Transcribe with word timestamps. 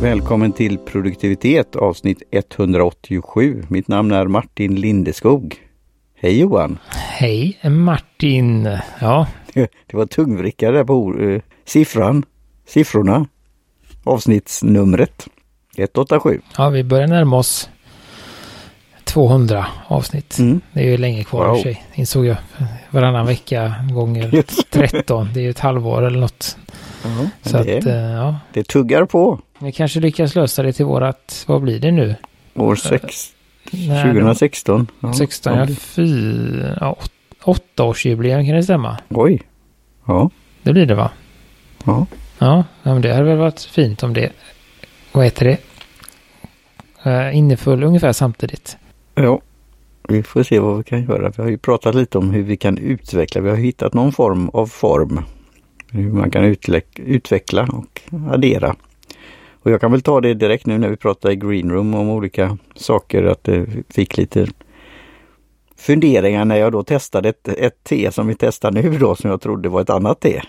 Välkommen 0.00 0.52
till 0.52 0.78
produktivitet 0.78 1.76
avsnitt 1.76 2.22
187. 2.30 3.64
Mitt 3.68 3.88
namn 3.88 4.12
är 4.12 4.26
Martin 4.26 4.74
Lindeskog. 4.74 5.56
Hej 6.16 6.40
Johan! 6.40 6.78
Hej 6.88 7.58
Martin! 7.62 8.78
Ja. 9.00 9.26
Det 9.52 9.94
var 9.94 10.06
tungvrickare 10.06 10.76
där 10.76 10.84
på 10.84 11.12
uh, 11.12 11.40
siffran, 11.64 12.24
siffrorna, 12.66 13.26
avsnittsnumret 14.04 15.28
187. 15.76 16.40
Ja, 16.56 16.68
vi 16.68 16.84
börjar 16.84 17.06
närma 17.06 17.36
oss 17.36 17.70
200 19.04 19.66
avsnitt. 19.86 20.38
Mm. 20.38 20.60
Det 20.72 20.80
är 20.80 20.90
ju 20.90 20.96
länge 20.96 21.24
kvar 21.24 21.48
wow. 21.48 21.56
i 21.56 21.62
sig. 21.62 21.84
Insåg 21.94 22.26
jag. 22.26 22.36
Varannan 22.90 23.26
vecka 23.26 23.74
gånger 23.92 24.44
13. 24.70 25.28
Det 25.34 25.40
är 25.40 25.44
ju 25.44 25.50
ett 25.50 25.58
halvår 25.58 26.02
eller 26.06 26.20
något. 26.20 26.56
Så 27.42 27.62
det, 27.62 27.78
att, 27.78 27.86
uh, 27.86 27.92
ja. 27.92 28.36
det 28.52 28.64
tuggar 28.64 29.04
på. 29.04 29.40
Vi 29.58 29.72
kanske 29.72 30.00
lyckas 30.00 30.34
lösa 30.34 30.62
det 30.62 30.72
till 30.72 30.84
vårat, 30.84 31.44
vad 31.48 31.62
blir 31.62 31.80
det 31.80 31.90
nu? 31.90 32.14
År 32.54 32.74
6, 32.74 33.32
2016. 33.70 34.86
Ja, 35.00 35.12
16, 35.12 35.58
ja, 35.58 35.66
fyra, 35.66 36.78
ja, 36.80 36.96
åttaårsjubileum 37.44 38.46
kan 38.46 38.54
det 38.54 38.62
stämma? 38.62 38.98
Oj. 39.08 39.42
Ja. 40.06 40.30
Det 40.62 40.72
blir 40.72 40.86
det 40.86 40.94
va? 40.94 41.10
Ja. 41.84 42.06
Ja, 42.38 42.64
men 42.82 43.02
det 43.02 43.14
hade 43.14 43.24
väl 43.24 43.38
varit 43.38 43.60
fint 43.60 44.02
om 44.02 44.14
det, 44.14 44.32
vad 45.12 45.24
heter 45.24 45.44
det, 45.44 45.58
uh, 47.10 47.36
inneföll 47.36 47.82
ungefär 47.82 48.12
samtidigt. 48.12 48.76
Ja, 49.14 49.40
vi 50.08 50.22
får 50.22 50.42
se 50.42 50.58
vad 50.58 50.78
vi 50.78 50.84
kan 50.84 51.04
göra. 51.04 51.32
Vi 51.36 51.42
har 51.42 51.50
ju 51.50 51.58
pratat 51.58 51.94
lite 51.94 52.18
om 52.18 52.30
hur 52.30 52.42
vi 52.42 52.56
kan 52.56 52.78
utveckla. 52.78 53.40
Vi 53.40 53.50
har 53.50 53.56
hittat 53.56 53.94
någon 53.94 54.12
form 54.12 54.48
av 54.48 54.66
form. 54.66 55.20
Hur 55.92 56.12
man 56.12 56.30
kan 56.30 56.56
utveckla 56.96 57.62
och 57.62 58.00
addera. 58.32 58.76
Och 59.62 59.70
jag 59.70 59.80
kan 59.80 59.92
väl 59.92 60.02
ta 60.02 60.20
det 60.20 60.34
direkt 60.34 60.66
nu 60.66 60.78
när 60.78 60.88
vi 60.88 60.96
pratar 60.96 61.30
i 61.30 61.36
greenroom 61.36 61.94
om 61.94 62.10
olika 62.10 62.58
saker 62.74 63.24
att 63.24 63.44
det 63.44 63.66
fick 63.88 64.16
lite 64.16 64.46
funderingar 65.76 66.44
när 66.44 66.56
jag 66.56 66.72
då 66.72 66.82
testade 66.82 67.28
ett, 67.28 67.48
ett 67.48 67.84
te 67.84 68.12
som 68.12 68.26
vi 68.26 68.34
testar 68.34 68.70
nu 68.70 68.98
då 68.98 69.16
som 69.16 69.30
jag 69.30 69.40
trodde 69.40 69.68
var 69.68 69.80
ett 69.80 69.90
annat 69.90 70.20
te. 70.20 70.42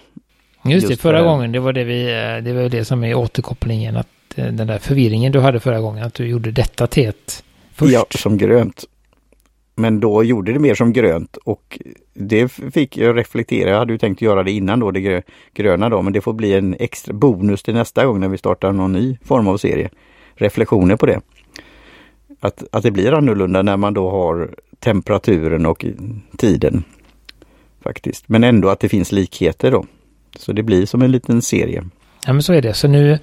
Just 0.66 0.88
det, 0.88 0.98
förra 0.98 1.22
gången 1.22 1.52
det 1.52 1.60
var 1.60 1.74
det 1.74 1.84
vi, 1.84 2.02
eh, 2.02 2.44
det 2.44 2.54
var 2.54 2.70
det 2.70 2.86
som 2.86 3.04
är 3.04 3.16
återkopplingen 3.16 3.98
att 3.98 4.08
eh, 4.36 4.46
den 4.46 4.68
där 4.68 4.78
förvirringen 4.78 5.32
du 5.32 5.40
hade 5.40 5.60
förra 5.60 5.80
gången 5.80 6.04
att 6.04 6.14
du 6.14 6.28
gjorde 6.28 6.52
detta 6.52 6.88
teet 6.88 7.44
först. 7.74 7.94
Ja, 7.94 8.06
som 8.10 8.38
grönt. 8.38 8.84
Men 9.76 10.00
då 10.00 10.24
gjorde 10.24 10.54
det 10.54 10.60
mer 10.60 10.76
som 10.76 10.94
grönt 10.94 11.38
och 11.38 11.80
det 12.14 12.50
fick 12.50 12.98
jag 12.98 13.18
reflektera. 13.18 13.70
Jag 13.70 13.78
hade 13.78 13.94
ju 13.94 13.98
tänkt 13.98 14.22
göra 14.22 14.44
det 14.44 14.52
innan 14.52 14.80
då, 14.80 14.92
det 14.92 15.24
gröna 15.54 15.90
då, 15.90 16.02
men 16.02 16.14
det 16.14 16.22
får 16.22 16.34
bli 16.34 16.54
en 16.54 16.76
extra 16.80 17.14
bonus 17.14 17.64
till 17.64 17.74
nästa 17.74 18.06
gång 18.06 18.20
när 18.20 18.28
vi 18.28 18.38
startar 18.38 18.72
någon 18.72 18.94
ny 18.94 19.18
form 19.24 19.48
av 19.48 19.58
serie. 19.58 19.90
Reflektioner 20.36 20.96
på 20.96 21.06
det. 21.06 21.22
Att, 22.40 22.64
att 22.72 22.84
det 22.84 22.92
blir 22.92 23.14
annorlunda 23.14 23.62
när 23.62 23.78
man 23.78 23.94
då 23.94 24.10
har 24.10 24.56
temperaturen 24.80 25.66
och 25.66 25.86
tiden. 26.38 26.84
Faktiskt. 27.84 28.30
Men 28.30 28.44
ändå 28.44 28.70
att 28.70 28.80
det 28.80 28.90
finns 28.90 29.12
likheter 29.12 29.72
då. 29.72 29.86
Så 30.40 30.52
det 30.52 30.64
blir 30.64 30.86
som 30.86 31.02
en 31.02 31.12
liten 31.12 31.42
serie. 31.42 31.84
Ja 32.26 32.34
men 32.34 32.44
så 32.44 32.54
är 32.54 32.62
det. 32.62 32.74
Så 32.74 32.88
nu 32.88 33.20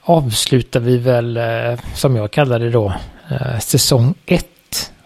avslutar 0.00 0.80
vi 0.80 0.98
väl, 0.98 1.36
eh, 1.36 1.80
som 1.94 2.16
jag 2.16 2.30
kallar 2.30 2.58
det 2.58 2.70
då, 2.70 2.92
eh, 3.30 3.58
säsong 3.58 4.14
1 4.26 4.57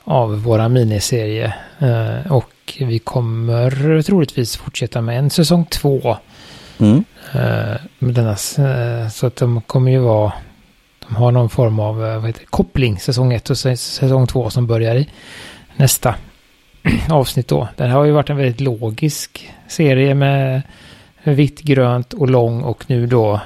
av 0.05 0.43
våra 0.43 0.69
miniserie. 0.69 1.55
Eh, 1.79 2.33
och 2.33 2.53
vi 2.79 2.99
kommer 2.99 4.03
troligtvis 4.03 4.57
fortsätta 4.57 5.01
med 5.01 5.19
en 5.19 5.31
säsong 5.31 5.65
2. 5.65 6.17
Mm. 6.79 7.05
Denna, 7.99 8.37
så 9.11 9.27
att 9.27 9.37
de 9.37 9.61
kommer 9.61 9.91
ju 9.91 9.99
vara, 9.99 10.33
de 11.09 11.17
har 11.17 11.33
någon 11.33 11.51
form 11.51 11.81
av 11.81 11.97
vad 11.97 12.27
heter, 12.27 12.45
koppling, 12.45 12.99
säsong 12.99 13.33
1 13.33 13.51
och 13.51 13.59
säsong 13.59 14.27
2 14.27 14.51
som 14.51 14.67
börjar 14.67 14.95
i 14.95 15.09
nästa 15.77 16.15
avsnitt 17.11 17.49
då. 17.49 17.69
Den 17.77 17.91
har 17.91 18.05
ju 18.05 18.13
varit 18.13 18.31
en 18.31 18.37
väldigt 18.37 18.61
logisk 18.61 19.53
serie 19.69 20.15
med 20.15 20.63
vitt, 21.25 21.61
grönt 21.61 22.13
och 22.13 22.31
lång 22.31 22.63
och 22.63 22.85
nu 22.87 23.07
då 23.07 23.41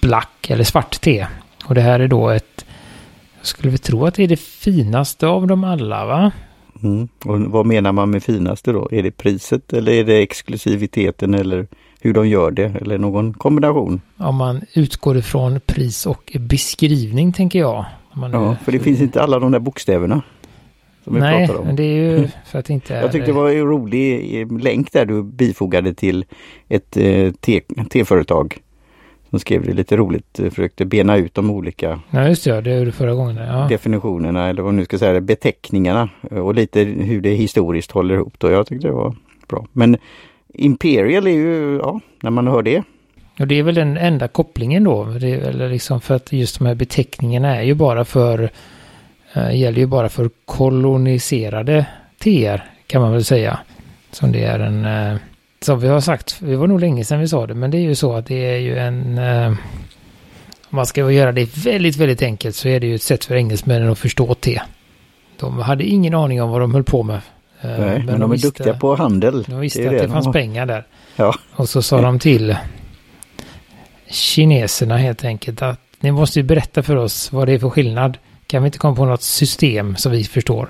black 0.00 0.50
eller 0.50 0.64
svart 0.64 1.00
te. 1.00 1.26
Och 1.64 1.74
det 1.74 1.80
här 1.80 2.00
är 2.00 2.08
då 2.08 2.30
ett, 2.30 2.64
jag 3.38 3.46
skulle 3.46 3.70
vi 3.70 3.78
tro 3.78 4.06
att 4.06 4.14
det 4.14 4.22
är 4.22 4.28
det 4.28 4.40
finaste 4.40 5.26
av 5.26 5.46
dem 5.46 5.64
alla 5.64 6.06
va? 6.06 6.32
Mm. 6.82 7.08
Och 7.24 7.40
vad 7.40 7.66
menar 7.66 7.92
man 7.92 8.10
med 8.10 8.22
finaste 8.22 8.72
då? 8.72 8.88
Är 8.92 9.02
det 9.02 9.10
priset 9.10 9.72
eller 9.72 9.92
är 9.92 10.04
det 10.04 10.22
exklusiviteten 10.22 11.34
eller 11.34 11.66
hur 12.00 12.14
de 12.14 12.28
gör 12.28 12.50
det 12.50 12.76
eller 12.80 12.98
någon 12.98 13.34
kombination? 13.34 14.00
Om 14.16 14.36
man 14.36 14.62
utgår 14.74 15.16
ifrån 15.16 15.60
pris 15.66 16.06
och 16.06 16.36
beskrivning 16.40 17.32
tänker 17.32 17.58
jag. 17.58 17.84
ja, 18.32 18.56
för 18.64 18.72
det 18.72 18.78
finns 18.78 19.00
inte 19.00 19.22
alla 19.22 19.38
de 19.38 19.52
där 19.52 19.58
bokstäverna. 19.58 20.22
Nej, 21.04 21.48
men 21.64 21.76
det 21.76 21.82
är 21.82 22.18
ju 22.18 22.28
för 22.46 22.58
att 22.58 22.70
inte. 22.70 22.94
Jag 22.94 23.12
tyckte 23.12 23.26
det 23.26 23.32
var 23.32 23.50
en 23.50 23.66
rolig 23.66 24.62
länk 24.62 24.92
där 24.92 25.04
du 25.04 25.22
bifogade 25.22 25.94
till 25.94 26.24
ett 26.68 26.96
eh, 26.96 27.32
te-företag 27.88 28.60
som 29.30 29.40
skrev 29.40 29.66
det 29.66 29.72
lite 29.72 29.96
roligt, 29.96 30.40
eh, 30.40 30.50
försökte 30.50 30.84
bena 30.84 31.16
ut 31.16 31.34
de 31.34 31.50
olika 31.50 32.00
Ja 32.10 32.28
just 32.28 32.44
det, 32.44 32.60
det 32.60 32.78
gjorde 32.78 32.92
förra 32.92 33.14
gången. 33.14 33.36
Ja. 33.36 33.66
definitionerna 33.68 34.48
eller 34.48 34.62
vad 34.62 34.74
nu 34.74 34.84
ska 34.84 34.98
säga, 34.98 35.20
beteckningarna 35.20 36.08
eh, 36.30 36.38
och 36.38 36.54
lite 36.54 36.80
hur 36.80 37.20
det 37.20 37.34
historiskt 37.34 37.90
håller 37.90 38.14
ihop. 38.14 38.34
Då. 38.38 38.50
Jag 38.50 38.66
tyckte 38.66 38.86
det 38.86 38.94
var 38.94 39.14
bra. 39.48 39.66
Men 39.72 39.96
Imperial 40.54 41.26
är 41.26 41.30
ju, 41.30 41.78
ja, 41.82 42.00
när 42.20 42.30
man 42.30 42.46
hör 42.46 42.62
det. 42.62 42.82
Och 43.38 43.46
det 43.46 43.58
är 43.58 43.62
väl 43.62 43.74
den 43.74 43.96
enda 43.96 44.28
kopplingen 44.28 44.84
då, 44.84 45.04
det 45.04 45.28
är, 45.28 45.38
eller 45.38 45.68
liksom 45.68 46.00
för 46.00 46.14
att 46.14 46.32
just 46.32 46.58
de 46.58 46.66
här 46.66 46.74
beteckningarna 46.74 47.56
är 47.56 47.62
ju 47.62 47.74
bara 47.74 48.04
för, 48.04 48.50
äh, 49.34 49.56
gäller 49.56 49.78
ju 49.78 49.86
bara 49.86 50.08
för 50.08 50.30
koloniserade 50.44 51.86
TR 52.18 52.62
kan 52.86 53.02
man 53.02 53.12
väl 53.12 53.24
säga. 53.24 53.58
Som 54.10 54.32
det 54.32 54.44
är 54.44 54.58
en 54.58 54.84
äh, 54.84 55.18
som 55.60 55.80
vi 55.80 55.88
har 55.88 56.00
sagt, 56.00 56.36
det 56.40 56.56
var 56.56 56.66
nog 56.66 56.80
länge 56.80 57.04
sedan 57.04 57.20
vi 57.20 57.28
sa 57.28 57.46
det, 57.46 57.54
men 57.54 57.70
det 57.70 57.78
är 57.78 57.82
ju 57.82 57.94
så 57.94 58.12
att 58.14 58.26
det 58.26 58.54
är 58.54 58.58
ju 58.58 58.78
en... 58.78 59.18
Eh, 59.18 59.52
om 60.70 60.76
man 60.76 60.86
ska 60.86 61.10
göra 61.10 61.32
det 61.32 61.56
väldigt, 61.56 61.96
väldigt 61.96 62.22
enkelt 62.22 62.56
så 62.56 62.68
är 62.68 62.80
det 62.80 62.86
ju 62.86 62.94
ett 62.94 63.02
sätt 63.02 63.24
för 63.24 63.34
engelsmännen 63.34 63.90
att 63.90 63.98
förstå 63.98 64.34
te. 64.34 64.60
De 65.40 65.58
hade 65.58 65.84
ingen 65.84 66.14
aning 66.14 66.42
om 66.42 66.50
vad 66.50 66.60
de 66.60 66.74
höll 66.74 66.84
på 66.84 67.02
med. 67.02 67.16
Eh, 67.16 67.20
Nej, 67.60 67.78
men, 67.78 68.06
men 68.06 68.06
de, 68.06 68.20
de 68.20 68.32
är 68.32 68.36
duktiga 68.36 68.74
på 68.74 68.94
handel. 68.96 69.42
De 69.42 69.60
visste 69.60 69.82
det 69.82 69.86
att 69.86 69.92
det, 69.92 70.02
det 70.02 70.08
fanns 70.08 70.24
de 70.24 70.32
pengar 70.32 70.66
där. 70.66 70.86
Ja. 71.16 71.34
Och 71.52 71.68
så 71.68 71.82
sa 71.82 72.00
de 72.00 72.18
till 72.18 72.56
kineserna 74.06 74.96
helt 74.96 75.24
enkelt 75.24 75.62
att 75.62 75.80
ni 76.00 76.12
måste 76.12 76.38
ju 76.38 76.42
berätta 76.42 76.82
för 76.82 76.96
oss 76.96 77.32
vad 77.32 77.48
det 77.48 77.52
är 77.52 77.58
för 77.58 77.70
skillnad. 77.70 78.18
Kan 78.46 78.62
vi 78.62 78.66
inte 78.66 78.78
komma 78.78 78.96
på 78.96 79.04
något 79.04 79.22
system 79.22 79.96
som 79.96 80.12
vi 80.12 80.24
förstår? 80.24 80.68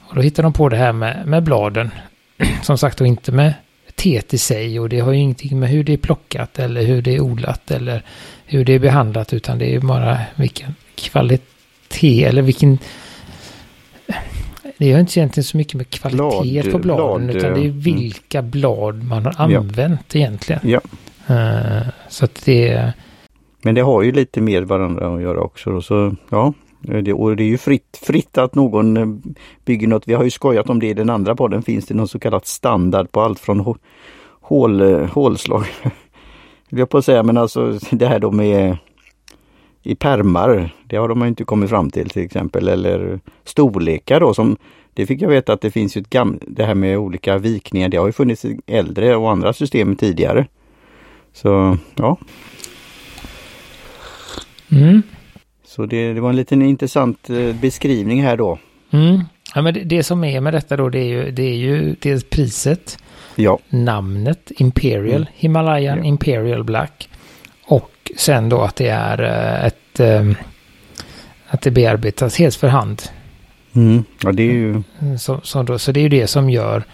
Och 0.00 0.14
då 0.14 0.20
hittade 0.22 0.46
de 0.46 0.52
på 0.52 0.68
det 0.68 0.76
här 0.76 0.92
med, 0.92 1.26
med 1.26 1.42
bladen. 1.42 1.90
Som 2.62 2.78
sagt 2.78 3.00
och 3.00 3.06
inte 3.06 3.32
med 3.32 3.54
teet 4.00 4.34
i 4.34 4.38
sig 4.38 4.80
och 4.80 4.88
det 4.88 5.00
har 5.00 5.12
ju 5.12 5.18
ingenting 5.18 5.60
med 5.60 5.68
hur 5.68 5.84
det 5.84 5.92
är 5.92 5.96
plockat 5.96 6.58
eller 6.58 6.82
hur 6.82 7.02
det 7.02 7.16
är 7.16 7.20
odlat 7.20 7.70
eller 7.70 8.02
hur 8.46 8.64
det 8.64 8.72
är 8.72 8.78
behandlat 8.78 9.32
utan 9.32 9.58
det 9.58 9.74
är 9.74 9.80
bara 9.80 10.18
vilken 10.36 10.74
kvalitet 10.94 12.24
eller 12.24 12.42
vilken 12.42 12.78
det 14.78 14.92
har 14.92 15.00
inte 15.00 15.20
egentligen 15.20 15.44
så 15.44 15.56
mycket 15.56 15.74
med 15.74 15.90
kvalitet 15.90 16.62
blad, 16.62 16.72
på 16.72 16.78
bladen 16.78 17.26
blad, 17.26 17.36
utan 17.36 17.54
det 17.54 17.60
är 17.60 17.64
mm. 17.64 17.80
vilka 17.80 18.42
blad 18.42 19.04
man 19.04 19.24
har 19.24 19.34
använt 19.38 20.14
ja. 20.14 20.20
egentligen. 20.20 20.60
Ja. 20.64 20.80
Uh, 21.30 21.88
så 22.08 22.24
att 22.24 22.44
det... 22.44 22.92
Men 23.62 23.74
det 23.74 23.80
har 23.80 24.02
ju 24.02 24.12
lite 24.12 24.40
med 24.40 24.64
varandra 24.64 25.14
att 25.14 25.22
göra 25.22 25.40
också. 25.40 25.70
Då, 25.70 25.82
så 25.82 26.16
ja, 26.30 26.52
Eh, 26.88 27.02
det, 27.02 27.12
och 27.12 27.36
det 27.36 27.42
är 27.42 27.48
ju 27.48 27.58
fritt, 27.58 28.00
fritt 28.02 28.38
att 28.38 28.54
någon 28.54 28.96
eh, 28.96 29.06
bygger 29.64 29.86
något. 29.86 30.08
Vi 30.08 30.14
har 30.14 30.24
ju 30.24 30.30
skojat 30.30 30.70
om 30.70 30.80
det 30.80 30.86
i 30.86 30.94
den 30.94 31.10
andra 31.10 31.36
podden. 31.36 31.62
Finns 31.62 31.86
det 31.86 31.94
någon 31.94 32.08
så 32.08 32.18
kallat 32.18 32.46
standard 32.46 33.12
på 33.12 33.20
allt 33.20 33.38
från 33.38 33.74
hål, 34.40 34.80
eh, 34.80 35.06
hålslag, 35.06 35.64
jag 36.68 36.88
på 36.88 36.98
att 36.98 37.04
säga, 37.04 37.22
men 37.22 37.36
alltså 37.36 37.78
det 37.90 38.06
här 38.06 38.18
då 38.18 38.30
med 38.30 38.76
i 39.82 39.94
permar, 39.94 40.74
det 40.84 40.96
har 40.96 41.08
de 41.08 41.24
inte 41.24 41.44
kommit 41.44 41.70
fram 41.70 41.90
till 41.90 42.10
till 42.10 42.24
exempel. 42.24 42.68
Eller 42.68 43.20
storlekar 43.44 44.20
då 44.20 44.34
som 44.34 44.56
det 44.94 45.06
fick 45.06 45.22
jag 45.22 45.28
veta 45.28 45.52
att 45.52 45.60
det 45.60 45.70
finns 45.70 45.96
ju 45.96 46.00
ett 46.00 46.10
gammalt, 46.10 46.42
det 46.46 46.64
här 46.64 46.74
med 46.74 46.98
olika 46.98 47.38
vikningar, 47.38 47.88
det 47.88 47.96
har 47.96 48.06
ju 48.06 48.12
funnits 48.12 48.44
i 48.44 48.60
äldre 48.66 49.16
och 49.16 49.30
andra 49.30 49.52
system 49.52 49.96
tidigare. 49.96 50.46
Så 51.32 51.76
ja. 51.94 52.16
Mm. 54.72 55.02
Så 55.70 55.86
det, 55.86 56.12
det, 56.12 56.20
var 56.20 56.30
en 56.30 56.36
liten 56.36 56.62
intressant 56.62 57.30
eh, 57.30 57.54
beskrivning 57.54 58.22
här 58.22 58.36
då. 58.36 58.58
Mm. 58.90 59.24
Ja, 59.54 59.62
men 59.62 59.74
det, 59.74 59.80
det, 59.80 60.02
som 60.02 60.24
är 60.24 60.40
med 60.40 60.54
detta 60.54 60.76
då 60.76 60.88
det 60.88 60.98
är 60.98 61.04
ju, 61.04 61.30
det 61.30 61.42
är 61.42 61.56
ju 61.56 61.96
dels 62.00 62.24
priset, 62.24 62.98
ja. 63.36 63.58
namnet 63.68 64.52
Imperial, 64.56 65.16
mm. 65.16 65.26
Himalayan 65.34 65.98
ja. 65.98 66.04
Imperial 66.04 66.64
Black 66.64 67.08
och 67.64 68.12
sen 68.16 68.48
då 68.48 68.60
att 68.60 68.76
det 68.76 68.88
är 68.88 69.22
eh, 69.22 69.66
ett 69.66 70.00
eh, 70.00 70.30
att 71.48 71.62
det 71.62 71.70
bearbetas 71.70 72.38
helt 72.38 72.54
för 72.54 72.68
hand. 72.68 73.02
Mm. 73.72 74.04
Ja, 74.22 74.32
det 74.32 74.42
är 74.42 74.52
ju... 74.52 74.82
Så, 75.18 75.40
så, 75.42 75.62
då, 75.62 75.78
så 75.78 75.92
det 75.92 76.00
är 76.00 76.02
ju 76.02 76.08
det 76.08 76.26
som 76.26 76.50
gör, 76.50 76.84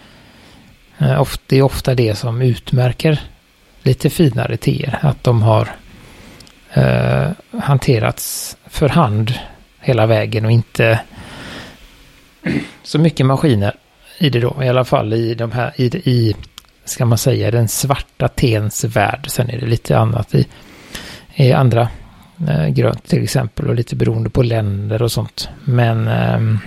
det 1.47 1.57
är 1.57 1.61
ofta 1.61 1.95
det 1.95 2.15
som 2.15 2.41
utmärker 2.41 3.21
lite 3.83 4.09
finare 4.09 4.57
teer, 4.57 4.99
att 5.01 5.23
de 5.23 5.41
har 5.41 5.69
eh, 6.77 7.29
hanterats 7.61 8.57
för 8.65 8.89
hand 8.89 9.33
hela 9.79 10.05
vägen 10.05 10.45
och 10.45 10.51
inte 10.51 10.99
så 12.83 12.99
mycket 12.99 13.25
maskiner 13.25 13.75
i 14.17 14.29
det 14.29 14.39
då. 14.39 14.55
I 14.63 14.69
alla 14.69 14.85
fall 14.85 15.13
i 15.13 15.33
de 15.33 15.51
här, 15.51 15.73
i, 15.75 15.85
i 15.85 16.35
ska 16.85 17.05
man 17.05 17.17
säga, 17.17 17.51
den 17.51 17.67
svarta 17.67 18.27
tens 18.27 18.83
värld. 18.83 19.25
Sen 19.29 19.49
är 19.49 19.59
det 19.59 19.65
lite 19.65 19.97
annat 19.97 20.35
i, 20.35 20.47
i 21.35 21.53
andra 21.53 21.89
eh, 22.49 22.67
grönt 22.67 23.07
till 23.07 23.23
exempel 23.23 23.67
och 23.67 23.75
lite 23.75 23.95
beroende 23.95 24.29
på 24.29 24.43
länder 24.43 25.01
och 25.01 25.11
sånt. 25.11 25.49
Men 25.63 26.07
ehm, 26.07 26.59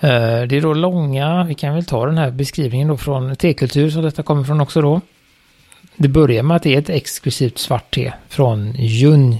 eh, 0.00 0.42
det 0.48 0.56
är 0.56 0.60
då 0.60 0.74
långa, 0.74 1.44
vi 1.44 1.54
kan 1.54 1.74
väl 1.74 1.84
ta 1.84 2.06
den 2.06 2.18
här 2.18 2.30
beskrivningen 2.30 2.88
då 2.88 2.96
från 2.96 3.36
tekultur 3.36 3.90
som 3.90 4.02
detta 4.02 4.22
kommer 4.22 4.44
från 4.44 4.60
också 4.60 4.80
då. 4.80 5.00
Det 6.02 6.08
börjar 6.08 6.42
med 6.42 6.56
att 6.56 6.62
det 6.62 6.74
är 6.74 6.78
ett 6.78 6.90
exklusivt 6.90 7.58
svart 7.58 7.94
te 7.94 8.12
från 8.28 8.74
Jun 8.78 9.36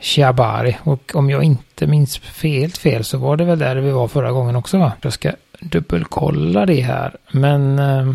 Chiabari. 0.00 0.76
Och 0.82 1.12
om 1.14 1.30
jag 1.30 1.44
inte 1.44 1.86
minns 1.86 2.20
helt 2.42 2.78
fel 2.78 3.04
så 3.04 3.18
var 3.18 3.36
det 3.36 3.44
väl 3.44 3.58
där 3.58 3.76
vi 3.76 3.90
var 3.90 4.08
förra 4.08 4.32
gången 4.32 4.56
också 4.56 4.78
va? 4.78 4.92
Jag 5.02 5.12
ska 5.12 5.32
dubbelkolla 5.60 6.66
det 6.66 6.80
här. 6.80 7.16
Men 7.32 7.78
eh, 7.78 8.14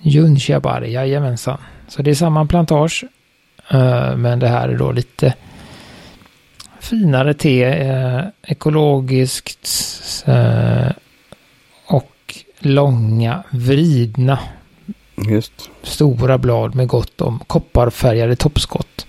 Jun 0.00 0.38
Chiabari, 0.38 0.92
jajamensan. 0.92 1.58
Så 1.88 2.02
det 2.02 2.10
är 2.10 2.14
samma 2.14 2.46
plantage. 2.46 3.04
Eh, 3.70 4.16
men 4.16 4.38
det 4.38 4.48
här 4.48 4.68
är 4.68 4.76
då 4.76 4.92
lite 4.92 5.34
finare 6.80 7.34
te, 7.34 7.64
eh, 7.64 8.22
ekologiskt 8.42 9.68
eh, 10.26 10.90
och 11.86 12.34
långa, 12.58 13.42
vridna 13.50 14.38
Just. 15.28 15.70
Stora 15.82 16.38
blad 16.38 16.74
med 16.74 16.88
gott 16.88 17.20
om 17.20 17.38
kopparfärgade 17.46 18.36
toppskott. 18.36 19.06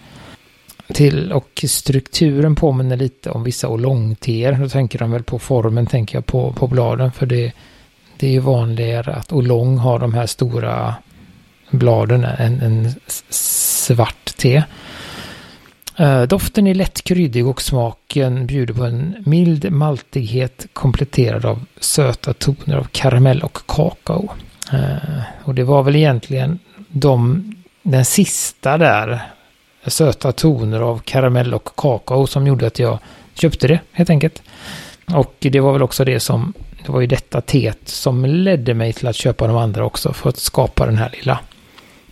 Till 0.93 1.31
och 1.31 1.65
strukturen 1.67 2.55
påminner 2.55 2.97
lite 2.97 3.29
om 3.29 3.43
vissa 3.43 3.67
olongteer. 3.67 4.53
Då 4.53 4.69
tänker 4.69 4.99
de 4.99 5.11
väl 5.11 5.23
på 5.23 5.39
formen, 5.39 5.85
tänker 5.85 6.17
jag 6.17 6.25
på, 6.25 6.53
på 6.53 6.67
bladen. 6.67 7.11
För 7.11 7.25
det, 7.25 7.53
det 8.17 8.27
är 8.27 8.31
ju 8.31 8.39
vanligare 8.39 9.13
att 9.13 9.31
olong 9.33 9.77
har 9.77 9.99
de 9.99 10.13
här 10.13 10.25
stora 10.25 10.95
bladen 11.69 12.23
än 12.23 12.61
en 12.61 12.95
svart 13.29 14.37
te. 14.37 14.63
Eh, 15.97 16.21
doften 16.21 16.67
är 16.67 16.75
lätt 16.75 17.03
kryddig 17.03 17.47
och 17.47 17.61
smaken 17.61 18.47
bjuder 18.47 18.73
på 18.73 18.83
en 18.83 19.15
mild 19.25 19.71
maltighet 19.71 20.67
kompletterad 20.73 21.45
av 21.45 21.65
söta 21.79 22.33
toner 22.33 22.77
av 22.77 22.83
karamell 22.91 23.41
och 23.41 23.57
kakao. 23.67 24.29
Uh, 24.73 25.21
och 25.44 25.56
det 25.56 25.63
var 25.63 25.83
väl 25.83 25.95
egentligen 25.95 26.59
de, 26.88 27.44
den 27.83 28.06
sista 28.06 28.77
där, 28.77 29.21
söta 29.88 30.31
toner 30.31 30.79
av 30.79 31.00
karamell 31.00 31.53
och 31.53 31.69
kakao 31.75 32.27
som 32.27 32.47
gjorde 32.47 32.68
att 32.68 32.79
jag 32.79 33.00
köpte 33.33 33.68
det 33.68 33.79
helt 33.91 34.09
enkelt. 34.09 34.44
Och 35.13 35.35
det 35.39 35.59
var 35.59 35.73
väl 35.73 35.81
också 35.81 36.06
det 36.06 36.19
som, 36.19 36.53
det 36.85 36.91
var 36.91 37.01
ju 37.01 37.07
detta 37.07 37.41
teet 37.41 37.79
som 37.83 38.25
ledde 38.25 38.73
mig 38.73 38.94
till 38.94 39.07
att 39.07 39.15
köpa 39.15 39.47
de 39.47 39.57
andra 39.57 39.85
också 39.85 40.13
för 40.13 40.29
att 40.29 40.38
skapa 40.38 40.85
den 40.85 40.97
här 40.97 41.09
lilla 41.13 41.39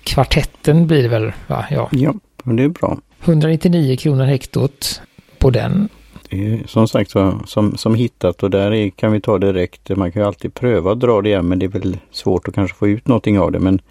kvartetten 0.04 0.88
blir 0.88 1.04
det 1.04 1.10
väl, 1.10 1.32
va? 1.48 1.66
Ja, 1.70 1.90
ja 1.92 2.14
det 2.44 2.64
är 2.64 2.70
bra. 2.70 2.98
199 3.24 3.98
kronor 3.98 4.26
hektot 4.26 5.02
på 5.38 5.50
den. 5.50 5.90
Är 6.30 6.68
som 6.68 6.88
sagt 6.88 7.12
som, 7.46 7.78
som 7.78 7.96
hittat 7.96 8.44
och 8.44 8.50
där 8.50 8.74
är, 8.74 8.90
kan 8.90 9.12
vi 9.12 9.22
ta 9.22 9.38
direkt. 9.38 9.90
Man 9.90 10.12
kan 10.12 10.22
ju 10.22 10.28
alltid 10.28 10.54
pröva 10.54 10.92
att 10.92 11.00
dra 11.00 11.22
det 11.22 11.30
igen 11.30 11.48
men 11.48 11.60
det 11.60 11.66
är 11.66 11.70
väl 11.70 11.98
svårt 12.12 12.48
att 12.48 12.56
kanske 12.56 12.78
få 12.78 12.88
ut 12.88 13.08
någonting 13.08 13.40
av 13.40 13.52
det. 13.52 13.60
Men 13.60 13.82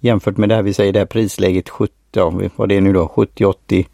jämfört 0.00 0.36
med 0.36 0.48
det 0.48 0.54
här 0.54 0.62
vi 0.62 0.74
säger 0.74 0.92
det 0.92 0.98
här 0.98 1.06
prisläget 1.06 1.68
70, 1.68 1.94
ja 2.12 2.32
vad 2.56 2.68
det 2.68 2.76
är 2.76 2.80
nu 2.80 2.92
då, 2.92 3.12
70-80 3.16 3.86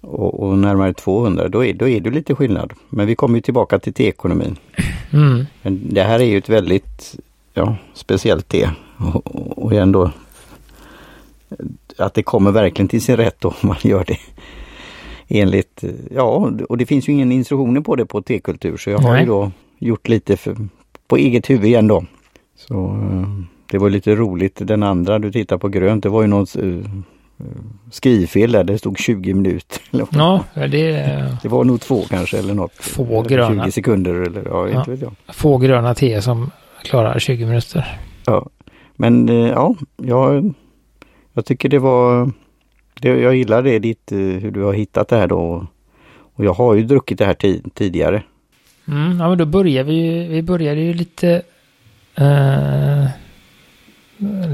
och, 0.00 0.42
och, 0.42 0.58
närmare 0.58 0.94
200 0.94 1.48
då 1.48 1.64
är, 1.64 1.74
då 1.74 1.88
är 1.88 2.00
det 2.00 2.10
lite 2.10 2.34
skillnad. 2.34 2.72
Men 2.88 3.06
vi 3.06 3.14
kommer 3.14 3.34
ju 3.34 3.42
tillbaka 3.42 3.78
till 3.78 3.94
teekonomin. 3.94 4.56
Mm. 5.10 5.46
Men 5.62 5.80
det 5.94 6.02
här 6.02 6.20
är 6.20 6.24
ju 6.24 6.38
ett 6.38 6.48
väldigt 6.48 7.16
ja, 7.54 7.76
speciellt 7.94 8.48
te 8.48 8.68
och, 8.96 9.58
och 9.64 9.72
ändå 9.72 10.10
att 11.96 12.14
det 12.14 12.22
kommer 12.22 12.52
verkligen 12.52 12.88
till 12.88 13.02
sin 13.02 13.16
rätt 13.16 13.44
om 13.44 13.54
man 13.60 13.76
gör 13.82 14.04
det 14.04 14.18
enligt, 15.28 15.84
ja, 16.10 16.52
och 16.68 16.78
det 16.78 16.86
finns 16.86 17.08
ju 17.08 17.12
ingen 17.12 17.32
instruktioner 17.32 17.80
på 17.80 17.96
det 17.96 18.06
på 18.06 18.22
tekultur 18.22 18.76
så 18.76 18.90
jag 18.90 18.98
har 18.98 19.12
Nej. 19.12 19.20
ju 19.20 19.26
då 19.26 19.50
gjort 19.78 20.08
lite 20.08 20.36
för, 20.36 20.56
på 21.08 21.16
eget 21.16 21.50
huvud 21.50 21.64
igen 21.64 21.86
då. 21.86 22.04
Så 22.56 22.74
eh, 22.74 23.28
det 23.70 23.78
var 23.78 23.90
lite 23.90 24.14
roligt. 24.14 24.58
Den 24.60 24.82
andra 24.82 25.18
du 25.18 25.32
tittar 25.32 25.58
på 25.58 25.68
grönt, 25.68 26.02
det 26.02 26.08
var 26.08 26.22
ju 26.22 26.28
något 26.28 26.56
uh, 26.56 26.84
skrivfel 27.90 28.52
där. 28.52 28.64
Det 28.64 28.78
stod 28.78 28.98
20 28.98 29.34
minuter. 29.34 29.82
Ja, 30.12 30.44
det... 30.54 31.38
det 31.42 31.48
var 31.48 31.64
nog 31.64 31.80
två 31.80 32.02
kanske 32.08 32.38
eller 32.38 32.54
något. 32.54 32.74
Få 32.74 33.22
gröna. 33.22 33.64
20 33.64 33.72
sekunder 33.72 34.14
eller 34.14 34.42
ja, 34.44 34.68
ja. 34.68 34.78
inte 34.78 34.90
vet 34.90 35.00
jag. 35.00 35.12
Få 35.34 35.58
gröna 35.58 35.94
te 35.94 36.22
som 36.22 36.50
klarar 36.82 37.18
20 37.18 37.46
minuter. 37.46 37.98
Ja, 38.26 38.48
men 38.96 39.28
ja, 39.28 39.74
jag 39.96 40.54
jag 41.38 41.44
tycker 41.44 41.68
det 41.68 41.78
var... 41.78 42.30
Det, 43.00 43.08
jag 43.08 43.36
gillar 43.36 43.62
det 43.62 43.78
ditt, 43.78 44.12
eh, 44.12 44.18
hur 44.18 44.50
du 44.50 44.62
har 44.62 44.72
hittat 44.72 45.08
det 45.08 45.16
här 45.16 45.26
då. 45.26 45.66
Och 46.34 46.44
jag 46.44 46.52
har 46.52 46.74
ju 46.74 46.84
druckit 46.84 47.18
det 47.18 47.24
här 47.24 47.34
tid, 47.34 47.74
tidigare. 47.74 48.22
Mm, 48.88 49.20
ja 49.20 49.28
men 49.28 49.38
då 49.38 49.46
börjar 49.46 49.84
vi 49.84 50.26
Vi 50.26 50.42
började 50.42 50.80
ju 50.80 50.94
lite... 50.94 51.42
Uh, 52.20 53.06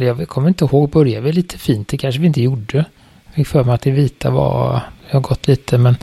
jag 0.00 0.28
kommer 0.28 0.48
inte 0.48 0.64
ihåg, 0.64 0.90
började 0.90 1.26
vi 1.26 1.32
lite 1.32 1.58
fint? 1.58 1.88
Det 1.88 1.96
kanske 1.96 2.20
vi 2.20 2.26
inte 2.26 2.42
gjorde. 2.42 2.84
Jag 3.24 3.34
fick 3.34 3.46
för 3.46 3.64
mig 3.64 3.74
att 3.74 3.82
det 3.82 3.90
vita 3.90 4.30
var... 4.30 4.80
Jag 5.06 5.14
har 5.14 5.20
gått 5.20 5.48
lite 5.48 5.78
men... 5.78 5.96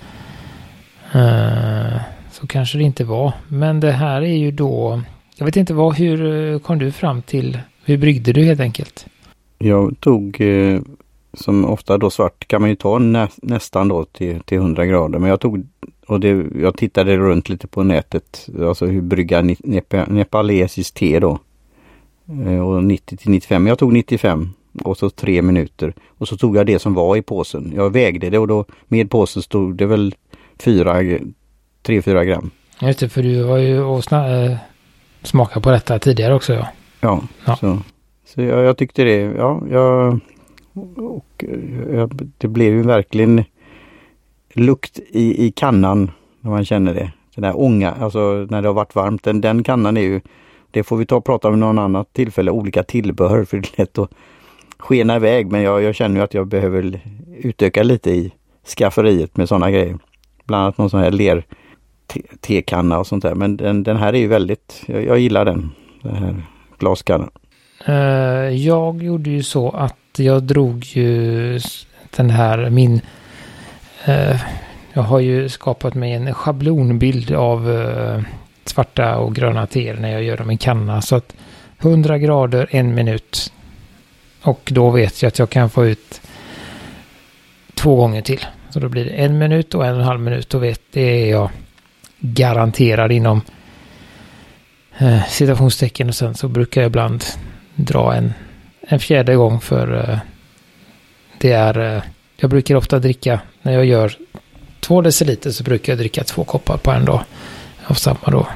Uh, 1.16 2.02
så 2.32 2.48
kanske 2.48 2.78
det 2.78 2.84
inte 2.84 3.04
var. 3.04 3.34
Men 3.48 3.80
det 3.80 3.92
här 3.92 4.22
är 4.22 4.38
ju 4.38 4.52
då... 4.52 5.02
Jag 5.36 5.46
vet 5.46 5.56
inte 5.56 5.74
vad, 5.74 5.96
hur 5.96 6.60
kom 6.60 6.80
du 6.80 6.92
fram 6.92 7.22
till... 7.22 7.60
Hur 7.86 7.98
bryggde 7.98 8.34
du 8.34 8.44
helt 8.44 8.60
enkelt? 8.60 9.06
Jag 9.58 10.00
tog 10.00 10.42
eh, 10.42 10.82
som 11.34 11.66
ofta 11.66 11.98
då 11.98 12.10
svart 12.10 12.48
kan 12.48 12.62
man 12.62 12.70
ju 12.70 12.76
ta 12.76 13.00
nä, 13.00 13.28
nästan 13.36 13.88
då 13.88 14.06
till, 14.06 14.42
till 14.42 14.58
100 14.58 14.86
grader. 14.86 15.20
Men 15.20 15.30
jag 15.30 15.40
tog 15.40 15.68
och 16.08 16.20
det, 16.20 16.46
jag 16.56 16.78
tittade 16.78 17.18
runt 17.18 17.50
lite 17.50 17.68
på 17.68 17.84
nätet. 17.84 18.50
Alltså 18.60 18.86
hur 18.86 19.02
brygga 19.02 19.42
nep, 19.42 19.94
nepalesiskt 20.08 20.98
te 20.98 21.20
då. 21.20 21.40
Eh, 22.46 22.68
och 22.68 22.84
90 22.84 23.18
till 23.18 23.32
95. 23.32 23.68
Jag 23.68 23.80
tog 23.80 23.94
95 23.94 24.50
och 24.84 24.98
så 24.98 25.10
tre 25.10 25.42
minuter. 25.42 25.94
Och 26.18 26.28
så 26.28 26.38
tog 26.38 26.58
jag 26.58 26.66
det 26.66 26.80
som 26.80 26.94
var 26.94 27.16
i 27.16 27.22
påsen. 27.22 27.74
Jag 27.76 27.90
vägde 27.90 28.30
det 28.30 28.38
och 28.38 28.48
då 28.48 28.66
med 28.88 29.10
påsen 29.10 29.44
stod 29.44 29.76
det 29.76 29.86
väl 29.86 30.16
3-4 30.58 32.24
gram. 32.24 32.52
Just 32.82 33.00
det, 33.00 33.10
för 33.10 33.24
du 33.24 33.44
var 33.44 33.58
ju 33.58 33.84
och 33.84 34.14
äh, 34.14 34.58
smakat 35.24 35.64
på 35.64 35.72
detta 35.72 36.00
tidigare 36.00 36.36
också. 36.36 36.54
Ja, 36.54 36.68
ja, 37.00 37.22
ja. 37.46 37.56
Så. 37.56 37.78
Så 38.26 38.42
jag, 38.42 38.64
jag 38.64 38.78
tyckte 38.78 39.04
det, 39.04 39.22
ja, 39.22 39.62
jag, 39.72 40.20
och, 40.96 41.44
eh, 41.44 42.08
det 42.38 42.48
blev 42.48 42.74
ju 42.74 42.82
verkligen 42.82 43.44
lukt 44.54 45.00
i, 45.10 45.46
i 45.46 45.52
kannan 45.52 46.12
när 46.42 46.52
man 46.52 46.66
känner 46.66 46.94
det. 46.94 47.12
Den 47.36 47.42
där 47.42 47.60
ånga, 47.60 47.92
alltså 47.92 48.48
när 48.50 48.62
det 48.62 48.68
har 48.68 48.74
varit 48.74 48.96
varmt, 48.96 49.24
den, 49.24 49.42
den 49.42 49.64
kannan 49.64 49.98
är 49.98 50.02
ju, 50.02 50.22
det 50.72 50.84
får 50.84 50.98
vi 50.98 51.06
ta 51.06 51.16
och 51.16 51.26
prata 51.26 51.48
om 51.48 51.60
någon 51.60 51.80
annat 51.80 52.14
tillfälle, 52.14 52.52
olika 52.52 52.84
tillbehör 52.84 53.46
för 53.50 53.58
det 53.58 53.68
är 53.76 53.82
lätt 53.82 53.98
att 53.98 54.12
skena 54.78 55.16
iväg 55.16 55.52
men 55.52 55.62
jag, 55.62 55.84
jag 55.84 55.96
känner 55.96 56.16
ju 56.16 56.24
att 56.24 56.34
jag 56.34 56.48
behöver 56.48 57.00
utöka 57.38 57.84
lite 57.84 58.12
i 58.12 58.34
skafferiet 58.78 59.38
med 59.38 59.50
sådana 59.50 59.72
grejer. 59.72 59.98
Bland 60.46 60.64
annat 60.64 60.78
någon 60.78 60.90
sån 60.90 61.00
här 61.00 61.12
ler 61.12 61.46
tekanna 62.40 63.00
och 63.00 63.08
sånt 63.08 63.24
där 63.24 63.36
men 63.36 63.58
den, 63.58 63.84
den 63.84 63.98
här 63.98 64.14
är 64.14 64.20
ju 64.20 64.28
väldigt, 64.28 64.84
jag, 64.86 65.06
jag 65.06 65.20
gillar 65.20 65.46
den, 65.46 65.72
den 66.02 66.16
här 66.16 66.44
glaskannan. 66.78 67.32
Eh, 67.86 67.96
jag 68.50 69.04
gjorde 69.04 69.30
ju 69.30 69.44
så 69.44 69.70
att 69.70 69.96
jag 70.18 70.44
drog 70.44 70.86
ju 70.86 71.60
den 72.16 72.30
här 72.30 72.70
min... 72.70 73.02
Eh, 74.06 74.42
jag 74.94 75.02
har 75.02 75.20
ju 75.20 75.50
skapat 75.50 75.94
mig 75.94 76.14
en 76.14 76.34
schablonbild 76.34 77.32
av 77.32 77.72
eh, 77.72 78.22
svarta 78.66 79.18
och 79.18 79.36
gröna 79.36 79.68
teer 79.68 79.96
när 79.96 80.12
jag 80.12 80.24
gör 80.24 80.38
dem 80.38 80.52
i 80.52 80.58
kanna. 80.58 81.02
Så 81.02 81.16
att 81.16 81.36
100 81.80 82.18
grader, 82.18 82.68
en 82.72 82.96
minut. 82.96 83.54
Och 84.42 84.70
då 84.74 84.90
vet 84.90 85.22
jag 85.22 85.28
att 85.28 85.40
jag 85.40 85.50
kan 85.50 85.70
få 85.70 85.86
ut 85.86 86.22
två 87.74 87.96
gånger 87.96 88.22
till. 88.22 88.46
Så 88.70 88.80
då 88.80 88.90
blir 88.90 89.06
det 89.06 89.12
en 89.12 89.38
minut 89.38 89.76
och 89.76 89.86
en 89.86 89.94
och 89.94 90.00
en 90.00 90.06
halv 90.06 90.20
minut. 90.20 90.50
Då 90.50 90.58
vet 90.58 90.82
det 90.92 91.02
är 91.02 91.32
jag 91.32 91.50
garanterad 92.20 93.12
inom 93.12 93.42
eh, 94.98 95.26
citationstecken. 95.28 96.08
Och 96.08 96.16
sen 96.16 96.36
så 96.36 96.48
brukar 96.48 96.82
jag 96.82 96.90
ibland 96.90 97.24
dra 97.86 98.14
en, 98.16 98.34
en 98.82 99.00
fjärde 99.00 99.36
gång 99.36 99.60
för 99.60 99.94
uh, 99.94 100.18
det 101.38 101.52
är, 101.52 101.96
uh, 101.96 102.04
jag 102.38 102.50
brukar 102.50 102.76
ofta 102.76 103.00
dricka, 103.00 103.40
när 103.62 103.74
jag 103.74 103.86
gör 103.86 104.14
två 104.80 105.02
deciliter 105.02 105.52
så 105.52 105.64
brukar 105.64 105.94
jag 105.94 106.00
dricka 106.00 106.24
två 106.24 106.44
koppar 106.44 106.78
på 106.78 106.92
en 106.92 107.06
dag 107.06 107.22
av 107.88 107.94
samma 107.94 108.28
då. 108.28 108.48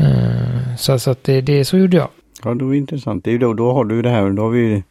Uh, 0.00 0.76
så 0.76 0.98
så 0.98 1.10
att 1.10 1.24
det, 1.24 1.40
det, 1.40 1.64
så 1.64 1.78
gjorde 1.78 1.96
jag. 1.96 2.08
Ja, 2.44 2.54
det 2.54 2.64
var 2.64 2.74
intressant. 2.74 3.24
Det 3.24 3.32
är 3.32 3.38
då, 3.38 3.54
då 3.54 3.72
har 3.72 3.84
du 3.84 4.02
det 4.02 4.10
här, 4.10 4.30
då 4.30 4.42
har 4.42 4.50
vi 4.50 4.82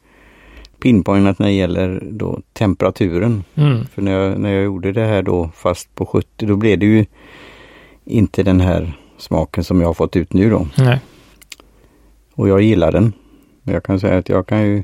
pinpointat 0.79 1.39
när 1.39 1.47
det 1.47 1.53
gäller 1.53 2.03
då 2.12 2.39
temperaturen. 2.53 3.43
Mm. 3.55 3.86
För 3.86 4.01
när 4.01 4.12
jag, 4.12 4.39
när 4.39 4.53
jag 4.53 4.63
gjorde 4.63 4.91
det 4.91 5.05
här 5.05 5.21
då 5.21 5.50
fast 5.55 5.95
på 5.95 6.05
70 6.05 6.45
då 6.45 6.55
blev 6.55 6.79
det 6.79 6.86
ju 6.86 7.05
inte 8.05 8.43
den 8.43 8.62
här 8.62 9.00
smaken 9.17 9.63
som 9.63 9.81
jag 9.81 9.88
har 9.88 9.93
fått 9.93 10.15
ut 10.15 10.33
nu 10.33 10.50
då. 10.50 10.67
Nej. 10.77 11.00
Och 12.33 12.50
jag 12.50 12.62
gillar 12.62 12.91
den. 12.91 13.13
Jag 13.67 13.83
kan 13.83 14.00
säga 14.00 14.17
att 14.17 14.29
jag 14.29 14.47
kan 14.47 14.62
ju 14.62 14.83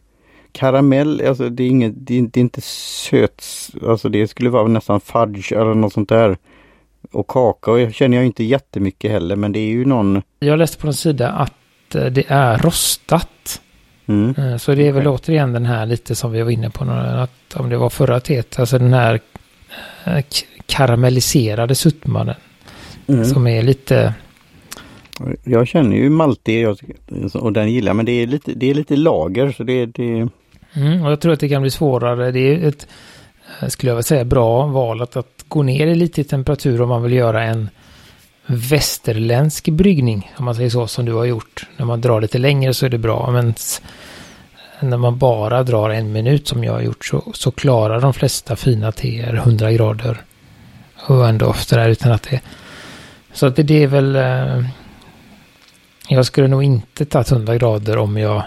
Karamell, 0.51 1.21
alltså 1.27 1.49
det 1.49 1.63
är, 1.63 1.67
inget, 1.67 1.93
det 1.95 2.17
är, 2.17 2.21
det 2.21 2.39
är 2.39 2.41
inte 2.41 2.61
söt, 2.61 3.43
alltså 3.87 4.09
det 4.09 4.27
skulle 4.27 4.49
vara 4.49 4.67
nästan 4.67 5.01
fudge 5.01 5.51
eller 5.51 5.73
något 5.73 5.93
sånt 5.93 6.09
där. 6.09 6.37
Och 7.11 7.27
kakao 7.27 7.91
känner 7.91 8.17
jag 8.17 8.25
inte 8.25 8.43
jättemycket 8.43 9.11
heller 9.11 9.35
men 9.35 9.51
det 9.51 9.59
är 9.59 9.67
ju 9.69 9.85
någon... 9.85 10.21
Jag 10.39 10.59
läste 10.59 10.77
på 10.77 10.87
en 10.87 10.93
sida 10.93 11.29
att 11.29 11.95
eh, 11.95 12.05
det 12.05 12.23
är 12.27 12.57
rostat. 12.57 13.61
Mm. 14.05 14.35
Eh, 14.37 14.57
Så 14.57 14.75
det 14.75 14.87
är 14.87 14.91
väl 14.91 15.07
Okej. 15.07 15.19
återigen 15.23 15.53
den 15.53 15.65
här 15.65 15.85
lite 15.85 16.15
som 16.15 16.31
vi 16.31 16.41
var 16.41 16.51
inne 16.51 16.69
på, 16.69 16.83
att 16.83 17.55
om 17.55 17.69
det 17.69 17.77
var 17.77 17.89
förra 17.89 18.19
teet, 18.19 18.59
alltså 18.59 18.77
den 18.79 18.93
här 18.93 19.19
eh, 20.05 20.23
karamelliserade 20.65 21.75
suttmannen 21.75 22.35
Mm. 23.07 23.25
som 23.25 23.47
är 23.47 23.63
lite, 23.63 24.13
jag 25.43 25.67
känner 25.67 25.95
ju 25.95 26.09
malte 26.09 26.67
och 27.33 27.53
den 27.53 27.71
gillar 27.71 27.93
men 27.93 28.05
det 28.05 28.11
är 28.11 28.27
lite, 28.27 28.51
det 28.53 28.69
är 28.69 28.73
lite 28.73 28.95
lager 28.95 29.51
så 29.51 29.63
det, 29.63 29.85
det 29.85 30.29
mm, 30.73 31.05
och 31.05 31.11
jag 31.11 31.19
tror 31.19 31.33
att 31.33 31.39
det 31.39 31.49
kan 31.49 31.61
bli 31.61 31.71
svårare. 31.71 32.31
Det 32.31 32.39
är 32.39 32.67
ett, 32.67 32.87
eh, 33.61 33.67
skulle 33.67 33.89
jag 33.89 33.95
vilja 33.95 34.03
säga, 34.03 34.25
bra 34.25 34.65
val 34.65 35.01
att, 35.01 35.15
att 35.15 35.45
gå 35.47 35.63
ner 35.63 35.95
lite 35.95 36.21
i 36.21 36.23
temperatur 36.23 36.81
om 36.81 36.89
man 36.89 37.03
vill 37.03 37.13
göra 37.13 37.43
en 37.43 37.69
västerländsk 38.45 39.69
bryggning, 39.69 40.31
om 40.37 40.45
man 40.45 40.55
säger 40.55 40.69
så, 40.69 40.87
som 40.87 41.05
du 41.05 41.13
har 41.13 41.25
gjort. 41.25 41.67
När 41.77 41.85
man 41.85 42.01
drar 42.01 42.21
lite 42.21 42.37
längre 42.37 42.73
så 42.73 42.85
är 42.85 42.89
det 42.89 42.97
bra, 42.97 43.31
men 43.31 43.53
när 44.79 44.97
man 44.97 45.17
bara 45.17 45.63
drar 45.63 45.89
en 45.89 46.11
minut 46.11 46.47
som 46.47 46.63
jag 46.63 46.73
har 46.73 46.81
gjort 46.81 47.05
så, 47.05 47.31
så 47.33 47.51
klarar 47.51 48.01
de 48.01 48.13
flesta 48.13 48.55
fina 48.55 48.91
teer 48.91 49.33
100 49.33 49.71
grader 49.71 50.21
och 51.07 51.27
ändå 51.27 51.51
efter 51.51 51.77
där 51.77 51.89
utan 51.89 52.11
att 52.11 52.23
det... 52.23 52.41
Så 53.33 53.45
att 53.45 53.55
det, 53.55 53.63
det 53.63 53.83
är 53.83 53.87
väl... 53.87 54.15
Eh, 54.15 54.65
jag 56.09 56.25
skulle 56.25 56.47
nog 56.47 56.63
inte 56.63 57.05
tagit 57.05 57.31
100 57.31 57.57
grader 57.57 57.97
om 57.97 58.17
jag 58.17 58.43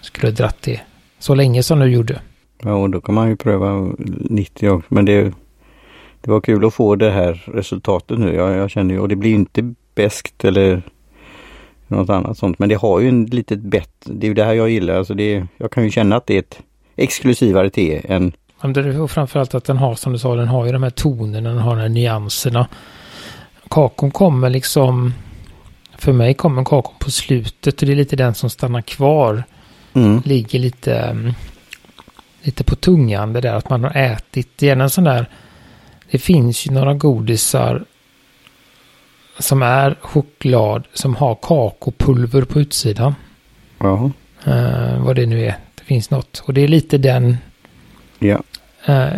skulle 0.00 0.32
dratt 0.32 0.56
det 0.62 0.80
så 1.18 1.34
länge 1.34 1.62
som 1.62 1.78
du 1.78 1.86
gjorde. 1.86 2.20
Ja, 2.62 2.74
och 2.74 2.90
då 2.90 3.00
kan 3.00 3.14
man 3.14 3.28
ju 3.28 3.36
pröva 3.36 3.92
90 3.98 4.68
också. 4.70 4.94
Men 4.94 5.04
det, 5.04 5.22
det 6.20 6.30
var 6.30 6.40
kul 6.40 6.64
att 6.64 6.74
få 6.74 6.96
det 6.96 7.10
här 7.10 7.42
resultatet 7.46 8.18
nu. 8.18 8.34
Jag, 8.34 8.56
jag 8.56 8.70
känner 8.70 8.94
ju, 8.94 9.00
och 9.00 9.08
det 9.08 9.16
blir 9.16 9.34
inte 9.34 9.74
bäst 9.94 10.44
eller 10.44 10.82
något 11.88 12.10
annat 12.10 12.38
sånt. 12.38 12.58
Men 12.58 12.68
det 12.68 12.74
har 12.74 13.00
ju 13.00 13.08
en 13.08 13.24
litet 13.26 13.58
bett. 13.60 13.90
Det 14.04 14.26
är 14.26 14.28
ju 14.28 14.34
det 14.34 14.44
här 14.44 14.54
jag 14.54 14.70
gillar. 14.70 14.94
Alltså 14.94 15.14
det, 15.14 15.46
jag 15.56 15.70
kan 15.70 15.84
ju 15.84 15.90
känna 15.90 16.16
att 16.16 16.26
det 16.26 16.34
är 16.34 16.38
ett 16.38 16.58
exklusivare 16.96 17.70
te 17.70 18.00
än 18.12 18.32
Ja, 18.60 18.68
men 18.68 18.72
det- 18.72 18.98
Och 19.00 19.10
framförallt 19.10 19.54
att 19.54 19.64
den 19.64 19.76
har, 19.76 19.94
som 19.94 20.12
du 20.12 20.18
sa, 20.18 20.34
den 20.34 20.48
har 20.48 20.66
ju 20.66 20.72
de 20.72 20.82
här 20.82 20.90
tonerna, 20.90 21.48
den 21.48 21.58
har 21.58 21.76
de 21.76 21.80
här 21.82 21.88
nyanserna. 21.88 22.68
Kakon 23.70 24.10
kommer 24.10 24.50
liksom... 24.50 25.12
För 25.98 26.12
mig 26.12 26.34
kommer 26.34 26.64
kakon 26.64 26.94
på 26.98 27.10
slutet 27.10 27.82
och 27.82 27.86
det 27.86 27.92
är 27.92 27.96
lite 27.96 28.16
den 28.16 28.34
som 28.34 28.50
stannar 28.50 28.82
kvar. 28.82 29.44
mm, 29.92 30.22
Ligger 30.24 30.58
lite, 30.58 30.96
mm, 30.98 31.34
lite 32.42 32.64
på 32.64 32.76
tungan 32.76 33.32
det 33.32 33.40
där 33.40 33.54
att 33.54 33.70
man 33.70 33.84
har 33.84 33.96
ätit. 33.96 34.48
Det 34.56 34.68
är 34.68 34.76
en 34.76 34.90
sån 34.90 35.04
där... 35.04 35.26
Det 36.10 36.18
finns 36.18 36.66
ju 36.66 36.70
några 36.70 36.94
godisar 36.94 37.84
som 39.38 39.62
är 39.62 39.96
choklad 40.00 40.84
som 40.92 41.14
har 41.14 41.34
kakopulver 41.34 42.42
på 42.42 42.60
utsidan. 42.60 43.14
ja, 43.78 44.10
Eh, 44.44 44.98
vad 45.04 45.16
det 45.16 45.26
nu 45.26 45.44
är. 45.44 45.56
Det 45.74 45.84
finns 45.84 46.10
något. 46.10 46.42
Och 46.46 46.54
det 46.54 46.60
är 46.60 46.68
lite 46.68 46.98
den 46.98 47.36
ja, 48.18 48.42
eh, 48.84 49.08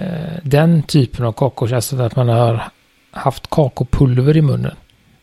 den 0.43 0.83
typen 0.83 1.25
av 1.25 1.33
kakor, 1.33 1.73
alltså 1.73 2.03
att 2.03 2.17
man 2.17 2.29
har 2.29 2.63
haft 3.11 3.51
kakopulver 3.51 4.37
i 4.37 4.43
munnen. 4.43 4.75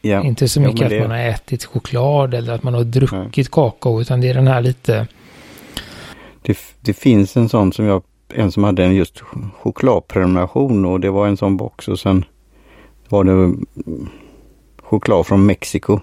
Ja. 0.09 0.23
Inte 0.23 0.47
så 0.47 0.59
Jo, 0.61 0.67
mycket 0.67 0.83
att 0.83 0.89
det- 0.89 1.01
man 1.01 1.11
har 1.11 1.17
ätit 1.17 1.65
choklad 1.65 2.33
eller 2.33 2.53
att 2.53 2.63
man 2.63 2.73
har 2.73 2.83
druckit 2.83 3.51
kakao, 3.51 4.01
utan 4.01 4.21
det 4.21 4.29
är 4.29 4.33
den 4.33 4.47
här 4.47 4.61
lite, 4.61 5.07
Det, 6.41 6.57
det 6.81 6.93
finns 6.93 7.37
en 7.37 7.49
sån 7.49 7.73
som 7.73 7.85
jag, 7.85 8.03
en 8.33 8.51
som 8.51 8.63
hade 8.63 8.83
en 8.85 8.95
just 8.95 9.21
chokladprenumeration 9.61 10.85
och 10.85 10.99
det 10.99 11.09
var 11.09 11.27
en 11.27 11.37
sån 11.37 11.57
box 11.57 11.87
och 11.87 11.99
sen 11.99 12.25
var 13.09 13.23
det 13.23 13.31
mm, 13.31 13.65
choklad 14.81 15.25
från 15.27 15.45
Mexiko 15.45 15.99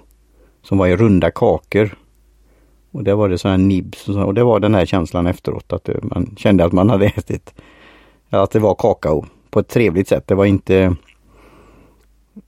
som 0.63 0.79
var 0.79 0.87
i 0.87 0.97
runda 0.97 1.31
kakor. 1.31 1.97
Och 2.93 3.05
det 3.05 3.15
var 3.15 3.29
det 3.29 3.39
sådana 3.39 3.57
här 3.59 3.65
nibs 3.65 4.09
och, 4.09 4.15
så, 4.15 4.23
och 4.23 4.35
det 4.35 4.45
var 4.45 4.61
den 4.61 4.75
här 4.75 4.87
känslan 4.87 5.27
efteråt 5.27 5.73
att 5.73 5.85
det, 5.85 5.99
man 6.03 6.35
kände 6.39 6.65
att 6.65 6.73
man 6.73 6.91
hade 6.91 7.07
ätit, 7.17 7.55
att 8.31 8.51
det 8.51 8.59
var 8.59 8.75
kakao 8.75 9.27
på 9.51 9.61
ett 9.61 9.69
trevligt 9.69 10.09
sätt. 10.09 10.27
Det 10.27 10.35
var 10.35 10.45
inte 10.45 10.97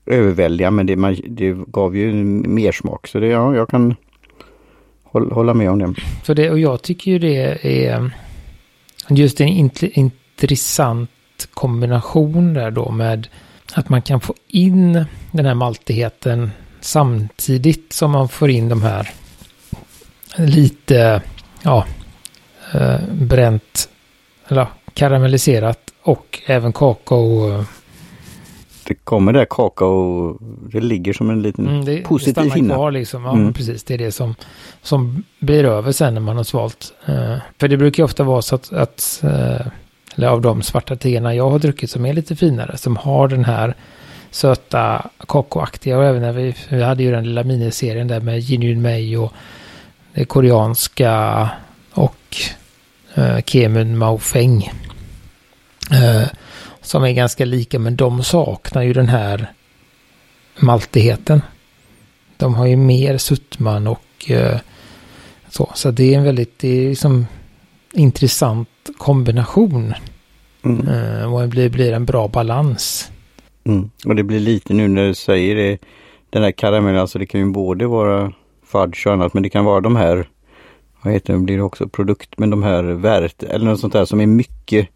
överväldiga, 0.05 0.71
men 0.71 0.85
det, 0.85 0.95
man, 0.95 1.17
det 1.27 1.55
gav 1.67 1.97
ju 1.97 2.13
mer 2.13 2.47
mersmak 2.47 3.07
så 3.07 3.19
det, 3.19 3.27
ja, 3.27 3.55
jag 3.55 3.69
kan 3.69 3.95
hålla, 5.03 5.35
hålla 5.35 5.53
med 5.53 5.69
om 5.69 5.79
det. 5.79 5.93
Så 6.23 6.33
det, 6.33 6.49
och 6.49 6.59
jag 6.59 6.81
tycker 6.81 7.11
ju 7.11 7.19
det 7.19 7.67
är 7.87 8.11
just 9.09 9.41
en 9.41 9.47
int- 9.47 9.91
intressant 9.93 11.09
kombination 11.53 12.53
där 12.53 12.71
då 12.71 12.91
med 12.91 13.27
att 13.73 13.89
man 13.89 14.01
kan 14.01 14.19
få 14.19 14.33
in 14.47 15.05
den 15.31 15.45
här 15.45 15.53
maltigheten 15.53 16.51
samtidigt 16.81 17.93
som 17.93 18.11
man 18.11 18.29
får 18.29 18.49
in 18.49 18.69
de 18.69 18.81
här 18.81 19.09
lite, 20.37 21.21
ja, 21.63 21.85
eh, 22.73 22.99
bränt, 23.13 23.89
eller 24.47 24.67
karamelliserat 24.93 25.79
och 26.01 26.41
även 26.45 26.73
kakao. 26.73 27.65
Det 28.87 28.93
kommer 28.93 29.33
där 29.33 29.45
kakao, 29.49 30.37
det 30.71 30.79
ligger 30.79 31.13
som 31.13 31.29
en 31.29 31.41
liten 31.41 31.67
Mm, 31.67 31.85
det, 31.85 32.01
positiv 32.01 32.33
det 32.33 32.41
stannar 32.41 32.55
hinna. 32.55 32.73
kvar 32.73 32.91
liksom. 32.91 33.23
Ja, 33.25 33.31
Mm. 33.33 33.53
precis. 33.53 33.83
Det 33.83 33.93
är 33.93 33.97
det 33.97 34.11
som, 34.11 34.35
som 34.81 35.23
blir 35.39 35.63
över 35.65 35.91
sen 35.91 36.13
när 36.13 36.21
man 36.21 36.37
har 36.37 36.43
svalt. 36.43 36.93
Eh, 37.05 37.35
för 37.59 37.67
det 37.67 37.77
brukar 37.77 38.03
ju 38.03 38.05
ofta 38.05 38.23
vara 38.23 38.41
så 38.41 38.55
att, 38.55 38.73
att 38.73 39.21
eh, 39.23 39.67
eller 40.15 40.27
av 40.27 40.41
de 40.41 40.61
svarta 40.61 40.95
teerna 40.95 41.35
jag 41.35 41.49
har 41.49 41.59
druckit 41.59 41.89
som 41.91 42.05
är 42.05 42.13
lite 42.13 42.35
finare, 42.35 42.77
som 42.77 42.97
har 42.97 43.27
den 43.27 43.45
här 43.45 43.75
söta 44.31 45.09
kakaoaktiga 45.27 45.97
och 45.97 46.05
även 46.05 46.21
när 46.21 46.31
vi, 46.33 46.55
vi 46.69 46.83
hade 46.83 47.03
ju 47.03 47.11
den 47.11 47.23
lilla 47.23 47.43
miniserien 47.43 48.07
där 48.07 48.19
med 48.21 48.43
Genuine 48.43 48.81
Mei 48.81 49.15
och 49.17 49.33
det 50.13 50.25
koreanska 50.25 51.49
och 51.91 52.37
eh, 53.15 53.37
Kemun 53.45 53.97
Mao 53.97 54.17
Feng. 54.17 54.71
Eh, 55.91 56.27
som 56.85 57.03
är 57.03 57.11
ganska 57.11 57.45
lika 57.45 57.79
men 57.79 57.95
de 57.95 58.23
saknar 58.23 58.81
ju 58.81 58.93
den 58.93 59.07
här 59.07 59.51
maltigheten. 60.59 61.41
De 62.37 62.55
har 62.55 62.65
ju 62.65 62.75
mer 62.75 63.17
suttman 63.17 63.87
och 63.87 64.31
eh, 64.31 64.59
så. 65.49 65.71
Så 65.73 65.91
det 65.91 66.13
är 66.13 66.17
en 66.17 66.23
väldigt, 66.23 66.59
det 66.59 66.67
är 66.67 66.89
liksom 66.89 67.25
intressant 67.93 68.69
kombination. 68.97 69.93
Mm. 70.63 70.87
Eh, 70.87 71.33
och 71.33 71.41
det 71.41 71.47
blir, 71.47 71.69
blir 71.69 71.93
en 71.93 72.05
bra 72.05 72.27
balans. 72.27 73.11
Mm. 73.63 73.89
Och 74.05 74.15
det 74.15 74.23
blir 74.23 74.39
lite 74.39 74.73
nu 74.73 74.87
när 74.87 75.07
du 75.07 75.13
säger 75.13 75.55
det, 75.55 75.77
den 76.29 76.41
där 76.41 76.51
karamellen, 76.51 77.01
alltså 77.01 77.19
det 77.19 77.25
kan 77.25 77.41
ju 77.41 77.51
både 77.51 77.87
vara 77.87 78.33
fudge 78.65 79.07
och 79.07 79.13
annat 79.13 79.33
men 79.33 79.43
det 79.43 79.49
kan 79.49 79.65
vara 79.65 79.81
de 79.81 79.95
här, 79.95 80.29
vad 81.01 81.13
heter 81.13 81.33
det, 81.33 81.39
blir 81.39 81.57
det 81.57 81.63
också 81.63 81.87
produkt, 81.87 82.29
men 82.37 82.49
de 82.49 82.63
här 82.63 82.83
värt 82.83 83.43
eller 83.43 83.65
något 83.65 83.79
sånt 83.79 83.93
där 83.93 84.05
som 84.05 84.21
är 84.21 84.27
mycket 84.27 84.87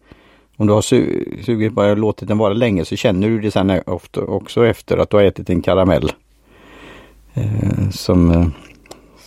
om 0.60 0.66
du 0.66 0.72
har 0.72 0.80
su- 0.80 1.42
sugit 1.42 1.72
bara 1.72 1.94
låtit 1.94 2.28
den 2.28 2.38
vara 2.38 2.52
länge 2.52 2.84
så 2.84 2.96
känner 2.96 3.28
du 3.28 3.40
det 3.40 3.50
sen 3.50 3.80
ofta 3.86 4.20
också 4.20 4.66
efter 4.66 4.98
att 4.98 5.10
du 5.10 5.16
har 5.16 5.24
ätit 5.24 5.50
en 5.50 5.62
karamell. 5.62 6.12
Eh, 7.34 7.90
som 7.90 8.30
eh, 8.30 8.46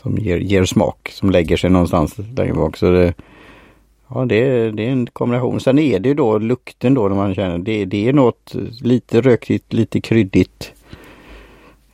som 0.01 0.17
ger, 0.17 0.37
ger 0.37 0.65
smak, 0.65 1.09
som 1.13 1.29
lägger 1.29 1.57
sig 1.57 1.69
någonstans 1.69 2.15
längre 2.37 2.53
bak. 2.53 2.77
Så 2.77 2.91
det, 2.91 3.13
ja, 4.07 4.25
det, 4.25 4.35
är- 4.35 4.71
det 4.71 4.83
är 4.87 4.89
en 4.91 5.07
kombination. 5.07 5.59
Sen 5.59 5.79
är 5.79 5.99
det 5.99 6.09
ju 6.09 6.15
då 6.15 6.37
lukten 6.37 6.93
då 6.93 7.07
när 7.07 7.15
man 7.15 7.35
känner 7.35 7.57
det, 7.57 7.85
det 7.85 8.09
är 8.09 8.13
något 8.13 8.53
lite 8.81 9.21
rökigt, 9.21 9.73
lite 9.73 10.01
kryddigt. 10.01 10.73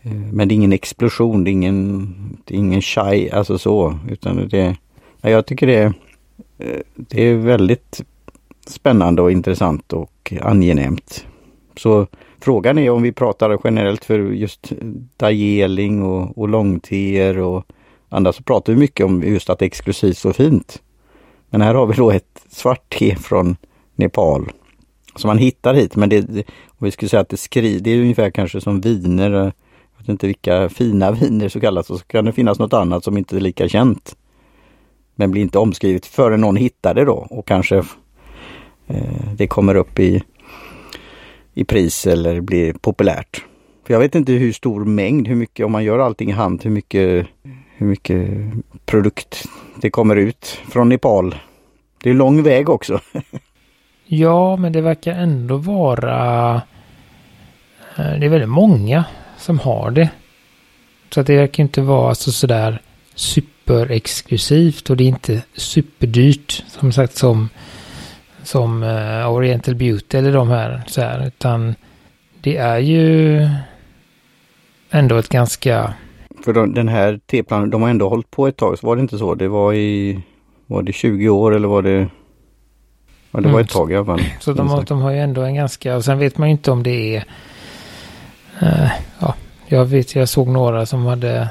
Eh, 0.02 0.12
men 0.12 0.48
det 0.48 0.54
är 0.54 0.56
ingen 0.56 0.74
explosion, 0.74 1.44
det 1.44 1.50
är 1.50 1.54
ingen, 1.54 2.16
det 2.46 2.54
är 2.56 2.58
ingen 2.58 2.82
chai, 2.82 3.30
alltså 3.30 3.58
så. 3.58 4.00
Utan 4.10 4.48
det, 4.50 4.76
ja, 5.22 5.30
jag 5.30 5.46
tycker 5.46 5.68
det, 5.68 5.84
eh, 6.58 6.80
det 6.96 7.24
är 7.24 7.36
väldigt 7.36 8.02
spännande 8.70 9.22
och 9.22 9.32
intressant 9.32 9.94
och 9.94 10.34
angenämt. 10.42 11.26
Så 11.78 12.08
frågan 12.40 12.78
är 12.78 12.90
om 12.90 13.02
vi 13.02 13.12
pratar 13.12 13.60
generellt 13.64 14.06
för 14.06 14.20
just 14.20 14.74
dajeling 15.18 16.04
och, 16.04 16.38
och 16.38 16.50
långteer 16.50 17.38
och 17.38 17.66
andra 18.10 18.34
så 18.34 18.44
pratar 18.44 18.74
vi 18.74 18.80
mycket 18.80 19.06
om 19.06 19.24
just 19.24 19.50
att 19.50 19.60
det 19.60 19.66
är 19.66 19.68
exklusivt 19.68 20.26
och 20.26 20.36
fint. 20.36 20.82
Men 21.50 21.62
här 21.62 21.76
har 21.76 21.86
vi 21.86 21.94
då 21.94 22.12
ett 22.12 22.46
svart 22.50 22.96
te 23.00 23.16
från 23.16 23.56
Nepal 23.96 24.52
som 25.16 25.28
man 25.28 25.38
hittar 25.38 25.74
hit. 25.74 25.96
Men 25.96 26.10
det, 26.10 26.30
om 26.68 26.86
vi 26.86 26.92
skulle 26.92 27.10
säga 27.10 27.22
att 27.22 27.30
det 27.30 27.38
skriver, 27.38 27.80
det 27.80 27.92
är 27.92 28.02
ungefär 28.02 28.30
kanske 28.30 28.62
som 28.62 28.82
viner. 28.82 29.32
Jag 29.32 29.54
vet 29.98 30.10
inte 30.10 30.28
vilka 30.28 30.70
fina 30.70 31.12
viner 31.22 31.50
så 31.50 31.60
kallas 31.60 31.90
och 31.90 32.00
så 32.00 32.06
kan 32.06 32.26
det 32.26 32.32
finnas 32.32 32.60
något 32.60 32.74
annat 32.74 33.04
som 33.04 33.18
inte 33.18 33.36
är 33.36 33.42
lika 33.42 33.70
känt. 33.70 34.16
Men 35.16 35.32
blir 35.32 35.42
inte 35.42 35.60
omskrivet 35.60 36.06
förrän 36.06 36.42
någon 36.42 36.56
hittar 36.56 36.94
det 36.94 37.06
då 37.06 37.28
och 37.30 37.48
kanske 37.48 37.84
Eh, 38.90 39.34
det 39.36 39.48
kommer 39.48 39.76
upp 39.76 40.00
i, 40.00 40.24
i 41.54 41.64
pris 41.64 42.08
eller 42.08 42.42
blir 42.42 42.74
populärt. 42.74 43.46
För 43.86 43.94
jag 43.94 44.00
vet 44.00 44.16
inte 44.16 44.32
hur 44.32 44.54
stor 44.54 44.86
mängd, 44.86 45.28
hur 45.28 45.36
mycket, 45.36 45.66
om 45.66 45.72
man 45.72 45.84
gör 45.84 46.00
allting 46.00 46.30
i 46.30 46.34
hand, 46.34 46.64
hur 46.64 46.72
mycket, 46.72 47.28
hur 47.78 47.88
mycket 47.88 48.30
produkt 48.86 49.46
det 49.82 49.90
kommer 49.90 50.16
ut 50.16 50.62
från 50.72 50.90
Nepal. 50.90 51.36
Det 52.04 52.10
är 52.10 52.14
lång 52.14 52.44
väg 52.44 52.70
också. 52.70 53.00
ja, 54.06 54.56
men 54.56 54.74
det 54.74 54.82
verkar 54.82 55.12
ändå 55.12 55.58
vara... 55.58 56.56
Eh, 57.98 58.20
det 58.20 58.26
är 58.26 58.30
väldigt 58.30 58.50
många 58.50 59.06
som 59.38 59.60
har 59.60 59.92
det. 59.92 60.10
Så 61.10 61.22
att 61.22 61.28
det 61.28 61.36
verkar 61.36 61.64
inte 61.64 61.82
vara 61.82 62.10
alltså 62.10 62.32
sådär 62.32 62.82
superexklusivt 63.16 64.90
och 64.90 64.98
det 64.98 65.04
är 65.04 65.08
inte 65.08 65.44
superdyrt 65.56 66.64
som 66.68 66.92
sagt 66.92 67.18
som 67.18 67.50
som 68.50 68.84
uh, 68.84 69.32
Oriental 69.32 69.76
Beauty 69.76 70.18
eller 70.18 70.34
de 70.34 70.50
här 70.50 70.82
så 70.88 71.02
här 71.02 71.28
utan 71.28 71.76
det 72.42 72.58
är 72.58 72.80
ju 72.80 73.48
ändå 74.90 75.18
ett 75.18 75.30
ganska... 75.30 75.94
För 76.46 76.54
de, 76.54 76.74
den 76.74 76.88
här 76.88 77.20
T-planen, 77.32 77.70
de 77.70 77.82
har 77.82 77.90
ändå 77.90 78.10
hållit 78.10 78.32
på 78.32 78.48
ett 78.48 78.58
tag, 78.58 78.80
så 78.80 78.88
var 78.88 78.96
det 78.96 79.02
inte 79.02 79.18
så? 79.18 79.36
Det 79.36 79.48
var 79.48 79.74
i, 79.74 80.20
var 80.68 80.82
det 80.82 80.94
20 80.94 81.30
år 81.30 81.56
eller 81.56 81.68
var 81.68 81.82
det? 81.82 82.10
Ja, 83.32 83.40
det 83.40 83.48
var 83.48 83.50
mm. 83.50 83.62
ett 83.62 83.70
tag 83.70 83.92
i 83.92 83.96
alla 83.96 84.06
fall. 84.06 84.22
Så 84.40 84.54
de 84.54 84.70
har, 84.70 84.84
de 84.84 85.02
har 85.02 85.12
ju 85.12 85.20
ändå 85.20 85.42
en 85.42 85.56
ganska, 85.56 85.96
och 85.96 86.06
sen 86.06 86.20
vet 86.20 86.38
man 86.38 86.48
ju 86.48 86.52
inte 86.52 86.72
om 86.72 86.84
det 86.84 87.16
är... 87.16 87.24
Uh, 88.64 88.92
ja, 89.20 89.36
jag 89.68 89.86
vet, 89.86 90.16
jag 90.16 90.30
såg 90.30 90.48
några 90.48 90.86
som 90.86 91.06
hade... 91.06 91.50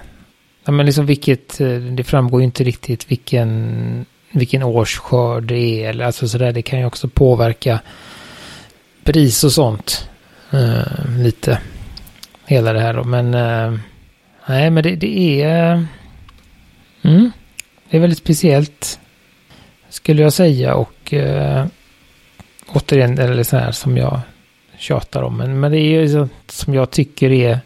Ja, 0.65 0.73
men 0.73 0.87
liksom 0.87 1.07
vilket, 1.07 1.61
eh, 1.61 1.69
det 1.69 2.05
framgår 2.05 2.41
ju 2.41 2.45
inte 2.45 2.65
riktigt 2.65 3.11
vilken, 3.11 4.07
vilken 4.31 4.63
årsskörd 4.63 5.45
det 5.45 5.59
är. 5.59 5.89
Eller 5.89 6.05
alltså 6.05 6.29
sådär, 6.29 6.53
det 6.53 6.63
kan 6.63 6.79
ju 6.79 6.85
också 6.85 7.09
påverka 7.09 7.81
pris 9.05 9.45
och 9.45 9.53
sånt. 9.53 10.09
Uh, 10.55 11.19
lite 11.19 11.59
hela 12.47 12.73
det 12.73 12.81
här 12.81 12.95
då. 12.95 13.05
Men 13.05 13.35
uh, 13.35 13.79
nej, 14.47 14.71
men 14.71 14.83
det, 14.83 14.97
det 14.97 15.43
är... 15.43 15.87
Mm, 17.03 17.31
det 17.91 17.97
är 17.97 18.01
väldigt 18.01 18.19
speciellt. 18.19 19.01
Skulle 19.89 20.23
jag 20.23 20.33
säga 20.33 20.75
och 20.75 21.13
uh, 21.13 21.67
återigen, 22.67 23.19
eller 23.19 23.43
så 23.43 23.57
här 23.57 23.73
som 23.73 23.97
jag 23.97 24.21
tjatar 24.79 25.23
om. 25.23 25.37
Men, 25.37 25.61
men 25.61 25.73
det 25.73 25.81
är 25.81 26.01
ju 26.01 26.29
som 26.47 26.75
jag 26.75 26.91
tycker 26.91 27.31
är, 27.31 27.61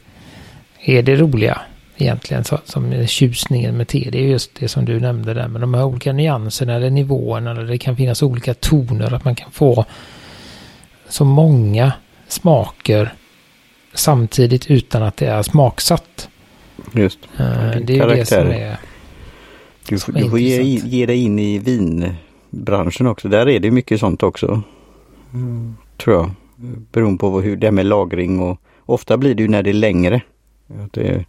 är 0.81 1.03
det 1.03 1.17
roliga 1.17 1.61
egentligen. 2.03 2.45
Så, 2.45 2.59
som 2.65 2.93
är 2.93 3.07
tjusningen 3.07 3.77
med 3.77 3.89
te. 3.89 4.09
Det 4.13 4.19
är 4.19 4.27
just 4.27 4.55
det 4.61 4.69
som 4.69 4.85
du 4.85 5.01
nämnde 5.01 5.35
där 5.35 5.49
med 5.49 5.61
de 5.61 5.75
här 5.75 5.85
olika 5.85 6.13
nyanserna 6.13 6.75
eller 6.75 6.91
nivåerna. 6.91 7.51
Eller 7.51 7.65
det 7.65 7.79
kan 7.79 7.97
finnas 7.97 8.23
olika 8.23 8.55
toner. 8.55 9.15
Att 9.15 9.25
man 9.25 9.35
kan 9.35 9.51
få 9.51 9.85
så 11.09 11.25
många 11.25 11.93
smaker 12.29 13.13
samtidigt 13.95 14.71
utan 14.71 15.03
att 15.03 15.17
det 15.17 15.27
är 15.27 15.43
smaksatt. 15.43 16.29
Just. 16.93 17.19
Uh, 17.41 17.71
det 17.85 17.99
är 17.99 18.09
ju 18.09 18.17
det 18.17 18.27
som 18.27 18.39
är... 18.39 18.77
Du, 19.89 19.99
som 19.99 20.15
du 20.15 20.31
får 20.31 20.39
ge, 20.39 20.63
ge 20.63 21.07
dig 21.07 21.23
in 21.23 21.39
i 21.39 21.59
vinbranschen 21.59 23.07
också. 23.07 23.29
Där 23.29 23.49
är 23.49 23.61
det 23.61 23.71
mycket 23.71 24.01
sånt 24.01 24.23
också. 24.23 24.63
Mm. 25.35 25.77
Tror 25.97 26.17
jag. 26.17 26.31
Beroende 26.93 27.19
på 27.19 27.41
hur 27.41 27.57
det 27.57 27.67
är 27.67 27.71
med 27.71 27.87
lagring 27.87 28.41
och 28.41 28.61
ofta 28.87 29.17
blir 29.17 29.35
det 29.35 29.43
ju 29.43 29.49
när 29.49 29.63
det 29.63 29.71
är 29.71 29.75
längre. 29.75 30.21
Att 30.85 30.93
det 30.93 31.03
är 31.03 31.27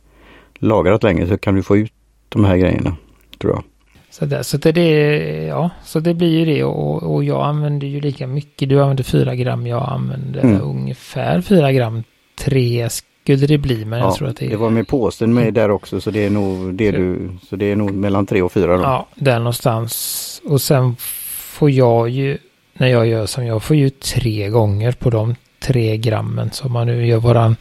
lagrat 0.64 1.04
längre 1.04 1.28
så 1.28 1.38
kan 1.38 1.56
du 1.56 1.64
få 1.64 1.78
ut 1.78 1.92
de 2.30 2.46
här 2.46 2.58
grejerna. 2.58 2.96
Tror 3.38 3.54
jag. 3.54 3.64
Så, 4.10 4.26
där, 4.26 4.44
så 4.44 4.58
det, 4.58 5.46
ja, 5.48 5.70
så 5.84 6.00
det 6.00 6.14
blir 6.14 6.40
ju 6.40 6.46
det 6.46 6.64
och, 6.64 7.04
och 7.04 7.24
jag 7.24 7.46
använder 7.46 7.88
ju 7.88 8.02
lika 8.02 8.28
mycket. 8.28 8.70
Du 8.70 8.82
använder 8.82 9.04
4 9.04 9.36
gram, 9.36 9.68
jag 9.68 9.90
använder 9.90 10.42
mm. 10.42 10.62
ungefär 10.62 11.42
4 11.42 11.72
gram 11.72 12.04
tre 12.36 12.90
skulle 12.90 13.48
det 13.48 13.58
bli. 13.58 13.86
Men 13.86 14.00
ja, 14.00 14.06
jag 14.06 14.16
tror 14.16 14.28
att 14.28 14.38
det, 14.38 14.48
det 14.48 14.58
var 14.58 14.70
med 14.70 14.88
påsen 14.88 15.34
med 15.34 15.54
där 15.54 15.72
också 15.72 16.02
så 16.02 16.12
det 16.12 16.26
är 16.26 16.30
nog 16.30 16.74
det 16.74 16.92
du, 16.92 17.30
så 17.50 17.56
det 17.56 17.72
är 17.72 17.76
nog 17.76 17.94
mellan 17.94 18.26
tre 18.26 18.42
och 18.42 18.52
fyra 18.52 18.78
då. 18.78 18.84
Ja, 18.84 19.08
där 19.16 19.40
någonstans. 19.40 20.42
Och 20.46 20.62
sen 20.62 20.96
får 21.38 21.72
jag 21.72 22.10
ju, 22.10 22.38
när 22.74 22.88
jag 22.88 23.08
gör 23.08 23.26
som 23.26 23.46
jag 23.46 23.64
får 23.64 23.76
ju 23.76 23.90
tre 23.90 24.50
gånger 24.50 24.92
på 24.92 25.10
de 25.10 25.36
tre 25.60 25.98
grammen. 25.98 26.52
Så 26.52 26.66
om 26.66 26.72
man 26.72 26.88
nu 26.88 27.08
gör 27.08 27.18
våran 27.18 27.56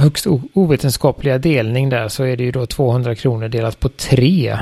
högst 0.00 0.26
ovetenskapliga 0.52 1.38
delning 1.38 1.88
där 1.88 2.08
så 2.08 2.24
är 2.24 2.36
det 2.36 2.44
ju 2.44 2.52
då 2.52 2.66
200 2.66 3.14
kronor 3.14 3.48
delat 3.48 3.80
på 3.80 3.88
tre. 3.88 4.58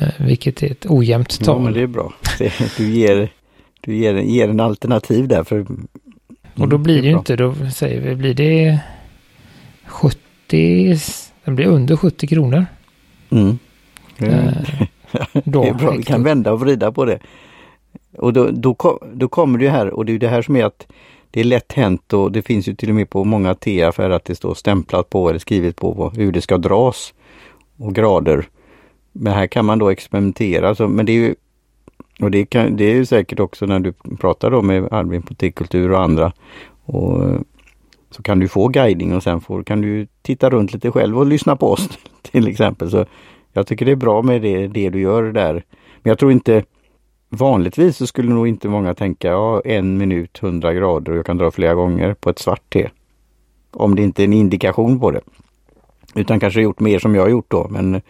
Eh, 0.00 0.08
vilket 0.18 0.62
är 0.62 0.70
ett 0.70 0.86
ojämnt 0.86 1.44
tal. 1.44 1.56
Ja, 1.56 1.64
men 1.64 1.72
det 1.72 1.80
är 1.80 1.86
bra. 1.86 2.12
Du 2.76 2.90
ger, 2.90 3.32
du 3.80 3.96
ger, 3.96 4.14
ger 4.14 4.48
en 4.48 4.60
alternativ 4.60 5.28
där 5.28 5.44
för 5.44 5.66
och 6.58 6.68
då 6.68 6.76
mm, 6.76 6.82
blir 6.82 7.02
det 7.02 7.08
ju 7.08 7.14
inte, 7.18 7.36
då 7.36 7.54
säger 7.74 8.00
vi, 8.00 8.14
blir 8.14 8.34
det 8.34 8.78
70, 9.84 10.96
den 11.44 11.56
blir 11.56 11.66
under 11.66 11.96
70 11.96 12.26
kronor. 12.26 12.66
Mm. 13.30 13.58
Mm. 14.18 14.54
då, 15.44 15.62
det 15.62 15.68
är 15.68 15.74
bra, 15.74 15.90
vi 15.90 16.02
kan 16.02 16.22
vända 16.22 16.52
och 16.52 16.60
vrida 16.60 16.92
på 16.92 17.04
det. 17.04 17.18
Och 18.16 18.32
då, 18.32 18.50
då, 18.50 19.00
då 19.14 19.28
kommer 19.28 19.58
det 19.58 19.70
här, 19.70 19.90
och 19.90 20.04
det 20.04 20.12
är 20.12 20.18
det 20.18 20.28
här 20.28 20.42
som 20.42 20.56
är 20.56 20.64
att 20.64 20.86
det 21.30 21.40
är 21.40 21.44
lätt 21.44 21.72
hänt 21.72 22.12
och 22.12 22.32
det 22.32 22.42
finns 22.42 22.68
ju 22.68 22.74
till 22.74 22.88
och 22.88 22.94
med 22.94 23.10
på 23.10 23.24
många 23.24 23.54
teaffärer 23.54 24.10
att 24.10 24.24
det 24.24 24.34
står 24.34 24.54
stämplat 24.54 25.10
på 25.10 25.28
eller 25.28 25.38
skrivet 25.38 25.76
på 25.76 26.12
hur 26.16 26.32
det 26.32 26.40
ska 26.40 26.58
dras 26.58 27.14
och 27.76 27.94
grader. 27.94 28.48
Men 29.12 29.32
här 29.32 29.46
kan 29.46 29.64
man 29.64 29.78
då 29.78 29.90
experimentera. 29.90 30.74
Så, 30.74 30.88
men 30.88 31.06
det 31.06 31.12
är 31.12 31.14
ju 31.14 31.34
och 32.20 32.30
det, 32.30 32.46
kan, 32.46 32.76
det 32.76 32.84
är 32.84 32.94
ju 32.94 33.06
säkert 33.06 33.40
också 33.40 33.66
när 33.66 33.80
du 33.80 33.92
pratar 33.92 34.50
då 34.50 34.62
med 34.62 34.92
Albin 34.92 35.22
på 35.22 35.34
T-kultur 35.34 35.92
och 35.92 36.00
andra. 36.00 36.32
Och, 36.84 37.24
eh, 37.24 37.40
så 38.10 38.22
kan 38.22 38.38
du 38.38 38.48
få 38.48 38.68
guidning 38.68 39.14
och 39.14 39.22
sen 39.22 39.40
får, 39.40 39.62
kan 39.62 39.80
du 39.80 40.06
titta 40.22 40.50
runt 40.50 40.72
lite 40.72 40.90
själv 40.90 41.18
och 41.18 41.26
lyssna 41.26 41.56
på 41.56 41.72
oss 41.72 41.88
till 42.22 42.48
exempel. 42.48 42.90
Så 42.90 43.06
Jag 43.52 43.66
tycker 43.66 43.86
det 43.86 43.92
är 43.92 43.96
bra 43.96 44.22
med 44.22 44.42
det, 44.42 44.66
det 44.66 44.90
du 44.90 45.00
gör 45.00 45.22
där. 45.22 45.52
Men 46.02 46.10
jag 46.10 46.18
tror 46.18 46.32
inte 46.32 46.64
Vanligtvis 47.28 47.96
så 47.96 48.06
skulle 48.06 48.30
nog 48.30 48.48
inte 48.48 48.68
många 48.68 48.94
tänka 48.94 49.28
ja, 49.28 49.62
en 49.64 49.98
minut 49.98 50.38
100 50.42 50.74
grader 50.74 51.12
och 51.12 51.18
jag 51.18 51.26
kan 51.26 51.38
dra 51.38 51.50
flera 51.50 51.74
gånger 51.74 52.14
på 52.14 52.30
ett 52.30 52.38
svart 52.38 52.70
te. 52.72 52.88
Om 53.70 53.94
det 53.94 54.02
inte 54.02 54.22
är 54.22 54.24
en 54.24 54.32
indikation 54.32 55.00
på 55.00 55.10
det. 55.10 55.20
Utan 56.14 56.40
kanske 56.40 56.60
gjort 56.60 56.80
mer 56.80 56.98
som 56.98 57.14
jag 57.14 57.22
har 57.22 57.28
gjort 57.28 57.50
då. 57.50 57.68
Men, 57.70 58.02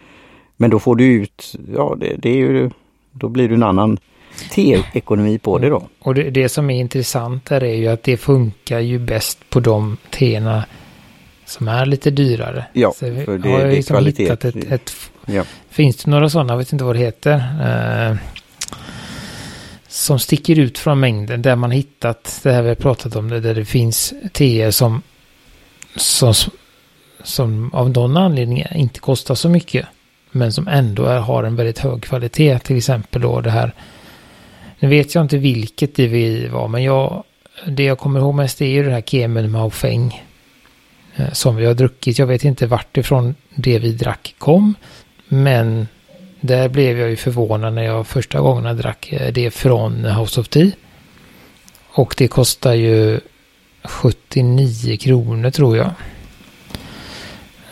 men 0.57 0.69
då 0.69 0.79
får 0.79 0.95
du 0.95 1.05
ut, 1.05 1.55
ja 1.73 1.95
det, 1.99 2.15
det 2.17 2.29
är 2.29 2.35
ju 2.35 2.69
då 3.11 3.29
blir 3.29 3.49
det 3.49 3.55
en 3.55 3.63
annan 3.63 3.97
te-ekonomi 4.51 5.39
på 5.39 5.57
det 5.57 5.69
då. 5.69 5.87
Och 5.99 6.15
det, 6.15 6.29
det, 6.29 6.49
som 6.49 6.69
är 6.69 6.79
intressant 6.79 7.49
här 7.49 7.63
är 7.63 7.75
ju 7.75 7.87
att 7.87 8.03
det 8.03 8.17
funkar 8.17 8.79
ju 8.79 8.99
bäst 8.99 9.49
på 9.49 9.59
de 9.59 9.97
teerna 10.09 10.65
som 11.45 11.67
är 11.67 11.85
lite 11.85 12.11
dyrare. 12.11 12.65
Ja, 12.73 12.91
Så 12.91 13.05
för 13.25 13.37
det, 13.37 13.49
har 13.49 13.59
jag 13.59 13.73
liksom 13.73 13.93
kvalitet. 13.93 14.23
Hittat 14.23 14.45
ett, 14.45 14.71
ett, 14.71 14.91
ja. 15.25 15.43
Finns 15.69 16.03
det 16.03 16.11
några 16.11 16.29
sådana, 16.29 16.53
jag 16.53 16.57
vet 16.57 16.73
inte 16.73 16.85
vad 16.85 16.95
det 16.95 16.99
heter, 16.99 17.33
eh, 17.33 18.17
som 19.87 20.19
sticker 20.19 20.59
ut 20.59 20.77
från 20.77 20.99
mängden 20.99 21.41
där 21.41 21.55
man 21.55 21.71
hittat, 21.71 22.39
det 22.43 22.51
här 22.51 22.61
vi 22.61 22.67
har 22.67 22.75
pratat 22.75 23.15
om, 23.15 23.29
det, 23.29 23.39
där 23.39 23.55
det 23.55 23.65
finns 23.65 24.13
teer 24.31 24.71
som, 24.71 25.01
som, 25.95 26.33
som 27.23 27.73
av 27.73 27.89
någon 27.89 28.17
anledning 28.17 28.65
inte 28.71 28.99
kostar 28.99 29.35
så 29.35 29.49
mycket 29.49 29.85
men 30.31 30.53
som 30.53 30.67
ändå 30.67 31.05
är, 31.05 31.19
har 31.19 31.43
en 31.43 31.55
väldigt 31.55 31.79
hög 31.79 32.03
kvalitet. 32.03 32.59
Till 32.59 32.77
exempel 32.77 33.21
då 33.21 33.41
det 33.41 33.51
här, 33.51 33.73
nu 34.79 34.87
vet 34.87 35.15
jag 35.15 35.23
inte 35.23 35.37
vilket 35.37 35.95
DVI 35.95 36.47
var, 36.47 36.67
men 36.67 36.83
jag, 36.83 37.23
det 37.67 37.83
jag 37.83 37.99
kommer 37.99 38.19
ihåg 38.19 38.35
mest 38.35 38.61
är 38.61 38.65
ju 38.65 38.83
det 38.83 38.91
här 38.91 39.01
Kemen 39.01 39.51
Maofeng 39.51 40.23
eh, 41.15 41.31
som 41.31 41.55
vi 41.55 41.65
har 41.65 41.73
druckit. 41.73 42.19
Jag 42.19 42.27
vet 42.27 42.43
inte 42.43 42.67
vart 42.67 42.97
ifrån 42.97 43.35
det 43.55 43.79
vi 43.79 43.91
drack 43.91 44.35
kom, 44.37 44.75
men 45.27 45.87
där 46.41 46.69
blev 46.69 46.99
jag 46.99 47.09
ju 47.09 47.15
förvånad 47.15 47.73
när 47.73 47.83
jag 47.83 48.07
första 48.07 48.39
gången 48.39 48.77
drack 48.77 49.11
eh, 49.11 49.33
det 49.33 49.51
från 49.51 50.05
House 50.05 50.39
of 50.39 50.47
Tea. 50.47 50.71
Och 51.89 52.15
det 52.17 52.27
kostar 52.27 52.73
ju 52.73 53.19
79 53.83 54.97
kronor 54.97 55.49
tror 55.49 55.77
jag. 55.77 55.91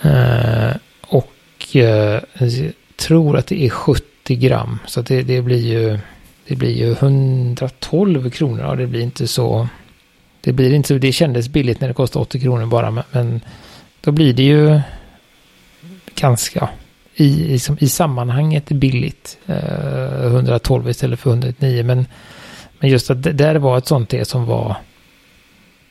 Eh, 0.01 0.75
och 1.01 1.75
eh, 1.75 2.21
jag 2.33 2.71
tror 2.95 3.37
att 3.37 3.47
det 3.47 3.65
är 3.65 3.69
70 3.69 4.35
gram. 4.35 4.79
Så 4.85 5.01
det, 5.01 5.21
det, 5.21 5.41
blir 5.41 5.67
ju 5.67 5.99
det 6.47 6.55
blir 6.55 6.71
ju 6.71 6.91
112 6.91 8.29
kronor. 8.29 8.61
Ja, 8.61 8.75
det 8.75 8.87
blir 8.87 9.01
inte 9.01 9.27
så. 9.27 9.67
Det 10.41 10.53
blir 10.53 10.73
inte 10.73 10.87
så. 10.87 10.97
Det 10.97 11.11
kändes 11.11 11.49
billigt 11.49 11.81
när 11.81 11.87
det 11.87 11.93
kostade 11.93 12.23
80 12.23 12.39
kronor 12.39 12.65
bara. 12.65 13.03
Men, 13.11 13.41
då 14.01 14.11
blir 14.11 14.33
det 14.33 14.43
ju 14.43 14.79
ganska 16.15 16.69
i, 17.15 17.29
liksom, 17.29 17.77
i 17.79 17.89
sammanhanget 17.89 18.69
billigt. 18.69 19.37
Eh, 19.45 20.25
112 20.25 20.89
istället 20.89 21.19
för 21.19 21.29
109. 21.29 21.83
Men, 21.83 22.05
men 22.79 22.89
just 22.89 23.09
att 23.09 23.23
det 23.23 23.31
där 23.31 23.55
var 23.55 23.77
ett 23.77 23.87
sånt 23.87 24.09
det 24.09 24.25
som 24.25 24.45
var 24.45 24.75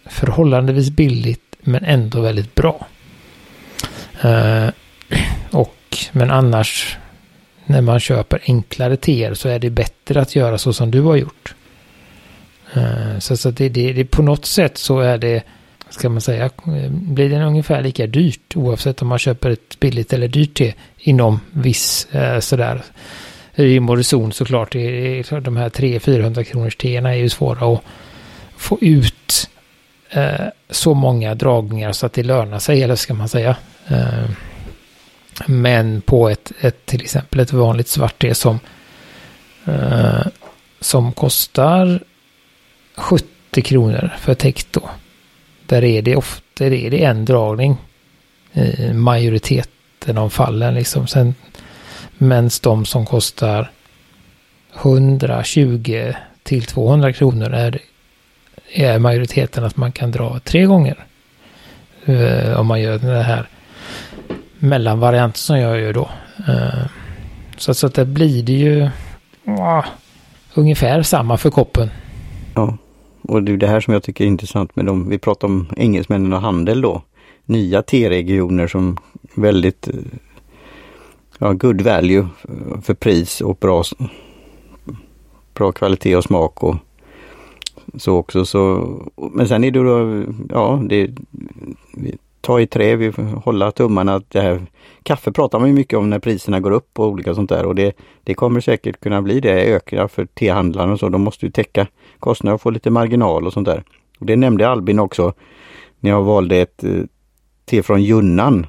förhållandevis 0.07 0.91
billigt 0.91 1.57
men 1.61 1.85
ändå 1.85 2.21
väldigt 2.21 2.55
bra. 2.55 2.87
Eh, 4.21 4.69
och, 5.51 5.97
men 6.13 6.31
annars, 6.31 6.99
när 7.65 7.81
man 7.81 8.01
köper 8.01 8.41
enklare 8.47 8.97
teer 8.97 9.35
så 9.35 9.49
är 9.49 9.59
det 9.59 9.71
bättre 9.71 10.21
att 10.21 10.37
göra 10.37 10.59
så 10.59 10.73
som 10.73 10.91
du 10.91 11.01
har 11.01 11.17
gjort. 11.17 11.55
Eh, 12.75 13.19
så, 13.19 13.37
så 13.37 13.51
det, 13.51 13.69
det, 13.69 13.93
det, 13.93 14.05
på 14.05 14.23
något 14.23 14.47
sätt 14.47 14.79
så 14.79 15.01
är 15.01 15.19
det, 15.19 15.43
ska 15.95 16.09
man 16.09 16.21
säga, 16.21 16.51
blir 16.91 17.31
den 17.31 17.43
ungefär 17.43 17.83
lika 17.83 18.07
dyrt 18.07 18.57
oavsett 18.57 19.03
om 19.03 19.09
man 19.09 19.19
köper 19.19 19.51
ett 19.51 19.81
billigt 19.81 20.13
eller 20.13 20.29
dyrt 20.29 20.55
te 20.59 20.75
inom 20.99 21.41
viss 21.53 22.07
eh, 22.11 22.41
sådär 22.41 22.83
rim 23.53 23.89
och 23.89 23.97
reson 23.97 24.33
såklart. 24.33 24.73
De 24.73 25.57
här 25.57 25.69
300-400 25.69 26.43
kronors 26.43 26.77
teerna 26.77 27.15
är 27.15 27.19
ju 27.19 27.29
svåra 27.29 27.75
att 27.75 27.83
få 28.57 28.79
ut 28.81 29.51
eh, 30.11 30.47
så 30.71 30.95
många 30.95 31.35
dragningar 31.35 31.93
så 31.93 32.07
att 32.07 32.13
det 32.13 32.23
lönar 32.23 32.59
sig, 32.59 32.83
eller 32.83 32.97
ska 32.97 33.15
man 33.15 33.29
säga. 33.29 33.57
Eh, 33.89 34.31
men 35.47 36.01
på 36.01 36.29
ett, 36.29 36.53
ett, 36.61 36.87
till 36.87 37.01
exempel 37.01 37.41
ett 37.41 37.53
vanligt 37.53 37.89
svart 37.89 38.23
te 38.23 38.35
som, 38.35 38.61
eh, 39.65 40.27
som 40.81 41.13
kostar 41.13 42.01
70 42.97 43.63
kronor 43.63 44.11
för 44.21 44.35
täckt 44.35 44.73
då. 44.73 44.91
Där 45.67 45.85
är 45.85 46.03
det 46.03 46.17
ofta 46.17 46.65
är 46.65 46.91
det 46.91 47.05
en 47.05 47.25
dragning 47.25 47.77
i 48.53 48.93
majoriteten 48.93 50.19
av 50.19 50.29
fallen 50.29 50.75
liksom. 50.75 51.07
Sen, 51.07 51.35
de 52.63 52.85
som 52.85 53.07
kostar 53.07 53.71
120 54.83 56.13
till 56.43 56.65
200 56.65 57.13
kronor 57.13 57.53
är, 57.53 57.79
är 58.73 58.99
majoriteten 58.99 59.65
att 59.65 59.77
man 59.77 59.93
kan 59.93 60.11
dra 60.11 60.39
tre 60.39 60.65
gånger. 60.65 61.05
Uh, 62.09 62.61
om 62.61 62.67
man 62.67 62.81
gör 62.81 62.99
den 62.99 63.25
här 63.25 63.49
mellanvarianten 64.59 65.39
som 65.39 65.59
jag 65.59 65.81
gör 65.81 65.93
då. 65.93 66.11
Uh, 66.49 66.87
så, 67.57 67.75
så 67.75 67.87
att 67.87 67.95
det 67.95 68.05
blir 68.05 68.43
det 68.43 68.53
ju 68.53 68.91
uh, 69.49 69.85
ungefär 70.55 71.03
samma 71.03 71.37
för 71.37 71.51
koppen. 71.51 71.91
Ja, 72.55 72.79
och 73.29 73.43
det 73.43 73.53
är 73.53 73.57
det 73.57 73.67
här 73.67 73.81
som 73.81 73.95
jag 73.95 74.03
tycker 74.03 74.25
är 74.25 74.29
intressant 74.29 74.77
med 74.77 74.87
dem. 74.87 75.09
Vi 75.09 75.19
pratar 75.19 75.49
om 75.49 75.67
engelsmännen 75.77 76.33
och 76.33 76.41
handel 76.41 76.81
då. 76.81 77.03
Nya 77.45 77.83
T-regioner 77.83 78.67
som 78.67 78.97
väldigt 79.35 79.89
eh, 79.89 79.95
ja, 81.39 81.53
good 81.53 81.81
value 81.81 82.29
för 82.83 82.95
pris 82.95 83.41
och 83.41 83.57
bra, 83.57 83.83
bra 85.55 85.73
kvalitet 85.73 86.17
och 86.17 86.25
smak 86.25 86.63
och 86.63 86.77
så 87.97 88.17
också. 88.17 88.45
Så, 88.45 88.89
men 89.33 89.49
sen 89.49 89.65
är 89.65 89.71
det 89.71 89.83
då, 89.83 90.25
ja, 90.49 90.83
det, 90.89 91.11
ta 92.41 92.61
i 92.61 92.67
trä, 92.67 92.97
vi 92.97 93.13
hålla 93.45 93.71
tummarna 93.71 94.15
att 94.15 94.31
det 94.31 94.41
här 94.41 94.61
Kaffe 95.03 95.33
pratar 95.33 95.59
man 95.59 95.69
ju 95.69 95.75
mycket 95.75 95.99
om 95.99 96.11
när 96.11 96.19
priserna 96.19 96.61
går 96.61 96.71
upp 96.71 96.99
och 96.99 97.07
olika 97.07 97.35
sånt 97.35 97.51
där 97.51 97.67
och 97.67 97.75
det, 97.75 97.97
det 98.25 98.35
kommer 98.35 98.61
säkert 98.61 99.01
kunna 99.01 99.23
bli 99.23 99.41
det, 99.41 99.65
öka 99.65 100.09
för 100.09 100.27
tehandlarna 100.27 100.93
och 100.93 100.99
så. 100.99 101.09
De 101.09 101.23
måste 101.23 101.47
ju 101.47 101.53
täcka 101.53 101.87
kostnader 102.25 102.55
och 102.55 102.61
få 102.61 102.71
lite 102.71 102.91
marginal 102.91 103.47
och 103.47 103.53
sånt 103.53 103.67
där. 103.67 103.85
Och 104.19 104.27
Det 104.27 104.37
nämnde 104.37 104.69
Albin 104.69 104.99
också 104.99 105.33
när 106.01 106.11
jag 106.11 106.23
valde 106.23 106.57
ett 106.57 106.85
eh, 106.85 107.03
te 107.65 107.83
från 107.83 108.03
Junnan. 108.03 108.67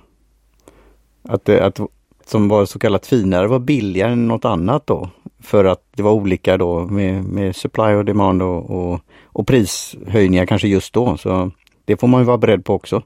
Att, 1.23 1.49
eh, 1.49 1.65
att 1.65 1.79
som 2.25 2.47
var 2.47 2.65
så 2.65 2.79
kallat 2.79 3.07
finare 3.07 3.47
var 3.47 3.59
billigare 3.59 4.11
än 4.11 4.27
något 4.27 4.45
annat 4.45 4.87
då. 4.87 5.09
För 5.39 5.65
att 5.65 5.83
det 5.95 6.03
var 6.03 6.11
olika 6.11 6.57
då 6.57 6.85
med, 6.85 7.23
med 7.23 7.55
supply 7.55 7.93
och 7.93 8.05
demand 8.05 8.41
och, 8.41 8.69
och, 8.69 9.01
och 9.23 9.47
prishöjningar 9.47 10.45
kanske 10.45 10.67
just 10.67 10.93
då. 10.93 11.17
Så 11.17 11.51
det 11.85 11.97
får 11.97 12.07
man 12.07 12.21
ju 12.21 12.25
vara 12.25 12.37
beredd 12.37 12.65
på 12.65 12.73
också. 12.73 13.01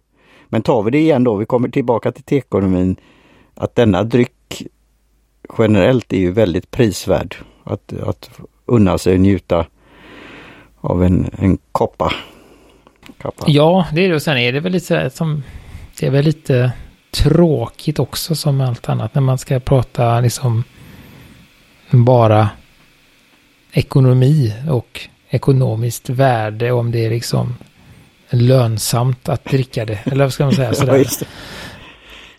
Men 0.48 0.62
tar 0.62 0.84
vi 0.84 0.92
det 0.92 1.00
igen 1.00 1.24
då, 1.24 1.36
vi 1.36 1.46
kommer 1.46 1.70
tillbaka 1.70 2.12
till 2.12 2.24
teekonomin, 2.24 2.96
att 3.56 3.76
denna 3.76 4.04
dryck 4.04 4.68
generellt 5.58 6.14
är 6.14 6.18
ju 6.18 6.32
väldigt 6.32 6.72
prisvärd. 6.72 7.36
Att, 7.64 7.94
att 7.94 8.30
unna 8.66 8.98
sig 8.98 9.14
och 9.14 9.20
njuta 9.20 9.66
av 10.82 11.04
en, 11.04 11.30
en 11.38 11.58
koppa. 11.72 12.14
Kappa. 13.22 13.46
Ja, 13.48 13.88
det 13.94 14.06
är 14.06 14.10
det. 14.10 14.16
Och 14.16 14.22
sen 14.22 14.38
är 14.38 14.54
det 14.54 14.60
väl 14.60 14.72
lite 14.72 15.10
som, 15.10 15.44
det 16.00 16.06
är 16.06 16.12
väl 16.12 16.26
lite 16.26 16.72
tråkigt 17.12 18.00
också 18.00 18.36
som 18.36 18.62
allt 18.62 18.90
annat 18.90 19.16
när 19.16 19.22
man 19.22 19.38
ska 19.38 19.60
prata 19.60 20.20
liksom 20.20 20.64
bara 21.90 22.50
ekonomi 23.72 24.54
och 24.70 25.10
ekonomiskt 25.30 26.10
värde 26.10 26.72
om 26.72 26.92
det 26.92 27.06
är 27.06 27.10
liksom 27.10 27.56
lönsamt 28.30 29.30
att 29.30 29.46
dricka 29.46 29.86
det. 29.86 30.00
Eller 30.04 30.26
vad 30.26 30.34
ska 30.34 30.44
man 30.44 30.54
säga? 30.54 30.74
Sådär. 30.74 30.98
ja, 30.98 31.26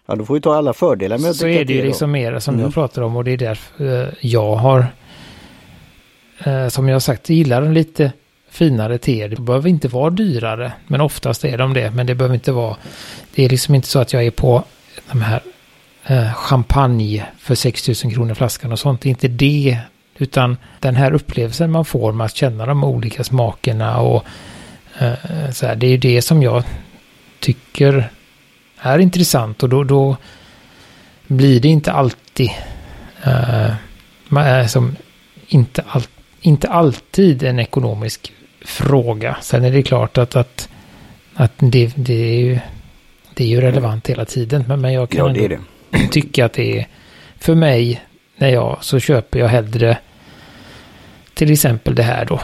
ja, 0.07 0.17
då 0.17 0.25
får 0.25 0.35
vi 0.35 0.41
ta 0.41 0.55
alla 0.55 0.73
fördelar 0.73 1.19
med 1.19 1.31
att 1.31 1.37
Så 1.37 1.47
är 1.47 1.65
det 1.65 1.73
ju 1.73 1.83
liksom 1.83 2.11
mer 2.11 2.39
som 2.39 2.55
mm. 2.55 2.65
jag 2.65 2.75
pratar 2.75 3.03
om 3.03 3.17
och 3.17 3.25
det 3.25 3.31
är 3.31 3.37
därför 3.37 4.03
eh, 4.03 4.09
jag 4.21 4.57
har 4.57 4.87
eh, 6.45 6.69
som 6.69 6.89
jag 6.89 7.03
sagt 7.03 7.29
gillar 7.29 7.63
en 7.63 7.75
lite 7.75 8.13
finare 8.51 8.99
teer. 8.99 9.29
Det 9.29 9.41
behöver 9.41 9.69
inte 9.69 9.89
vara 9.89 10.11
dyrare, 10.11 10.73
men 10.87 11.01
oftast 11.01 11.45
är 11.45 11.59
de 11.59 11.75
det. 11.75 11.91
Men 11.91 12.07
det 12.07 12.15
behöver 12.15 12.35
inte 12.35 12.53
vara, 12.53 12.77
det 13.35 13.45
är 13.45 13.49
liksom 13.49 13.75
inte 13.75 13.89
så 13.89 13.99
att 13.99 14.13
jag 14.13 14.27
är 14.27 14.31
på 14.31 14.65
de 15.11 15.23
här 15.23 15.43
eh, 16.07 16.35
champagne 16.35 17.27
för 17.39 17.55
6000 17.55 18.11
kronor 18.11 18.35
flaskan 18.35 18.73
och 18.73 18.79
sånt. 18.79 19.01
Det 19.01 19.09
är 19.09 19.11
inte 19.11 19.29
det, 19.29 19.79
utan 20.19 20.57
den 20.81 20.97
här 20.97 21.13
upplevelsen 21.13 21.71
man 21.71 21.85
får 21.85 22.13
med 22.13 22.25
att 22.25 22.37
känna 22.37 22.67
de 22.67 22.85
olika 22.85 23.25
smakerna 23.25 24.01
och 24.01 24.25
eh, 24.99 25.51
så 25.53 25.67
här, 25.67 25.77
det 25.77 25.87
är 25.87 25.91
ju 25.91 25.97
det 25.97 26.23
som 26.23 26.43
jag 26.43 26.65
tycker 27.41 28.11
är 28.79 28.99
intressant 28.99 29.63
och 29.63 29.69
då, 29.69 29.85
då 29.85 30.17
blir 31.27 31.61
det 31.61 31.69
inte 31.69 31.93
alltid 31.93 32.51
eh, 33.23 33.73
man 34.29 34.47
är 34.47 34.61
eh, 34.61 34.67
som 34.67 34.97
inte, 35.49 35.85
alltid 35.89 36.20
inte 36.41 36.69
alltid 36.69 37.43
en 37.43 37.59
ekonomisk 37.59 38.33
fråga. 38.65 39.37
Sen 39.41 39.65
är 39.65 39.71
det 39.71 39.83
klart 39.83 40.19
att, 40.19 40.37
att, 40.37 40.69
att 41.35 41.53
det, 41.59 41.93
det, 41.97 42.15
är 42.15 42.41
ju, 42.41 42.59
det 43.35 43.45
är 43.45 43.49
ju 43.49 43.61
relevant 43.61 44.11
hela 44.11 44.25
tiden. 44.25 44.65
Men, 44.69 44.81
men 44.81 44.93
jag 44.93 45.11
kan 45.11 45.27
ja, 45.27 45.49
det 45.49 45.49
det. 45.49 46.09
tycka 46.11 46.45
att 46.45 46.53
det 46.53 46.79
är, 46.79 46.87
för 47.39 47.55
mig, 47.55 48.01
när 48.37 48.49
jag 48.49 48.79
så 48.81 49.01
köper 49.01 49.39
jag 49.39 49.49
hellre 49.49 49.99
till 51.35 51.53
exempel 51.53 51.95
det 51.95 52.03
här 52.03 52.25
då. 52.25 52.41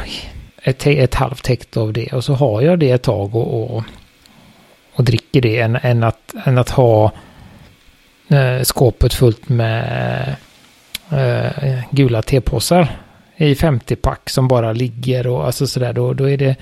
Ett, 0.63 0.87
ett 0.87 1.15
halvt 1.15 1.47
hektar 1.47 1.81
av 1.81 1.93
det 1.93 2.13
och 2.13 2.25
så 2.25 2.35
har 2.35 2.63
jag 2.63 2.79
det 2.79 2.91
ett 2.91 3.03
tag 3.03 3.35
och, 3.35 3.77
och, 3.77 3.85
och 4.93 5.05
dricker 5.05 5.41
det 5.41 5.61
än, 5.61 5.77
än, 5.83 6.03
att, 6.03 6.35
än 6.45 6.59
att 6.59 6.71
ha 6.71 7.13
eh, 8.29 8.63
skåpet 8.63 9.15
fullt 9.15 9.49
med 9.49 10.37
eh, 11.11 11.81
gula 11.91 12.23
tepåsar 12.23 13.06
i 13.37 13.55
50-pack 13.55 14.31
som 14.31 14.49
bara 14.49 14.73
ligger 14.73 15.27
och 15.27 15.47
alltså 15.47 15.67
sådär 15.67 15.93
då, 15.93 16.13
då 16.13 16.31
är 16.31 16.37
det 16.37 16.57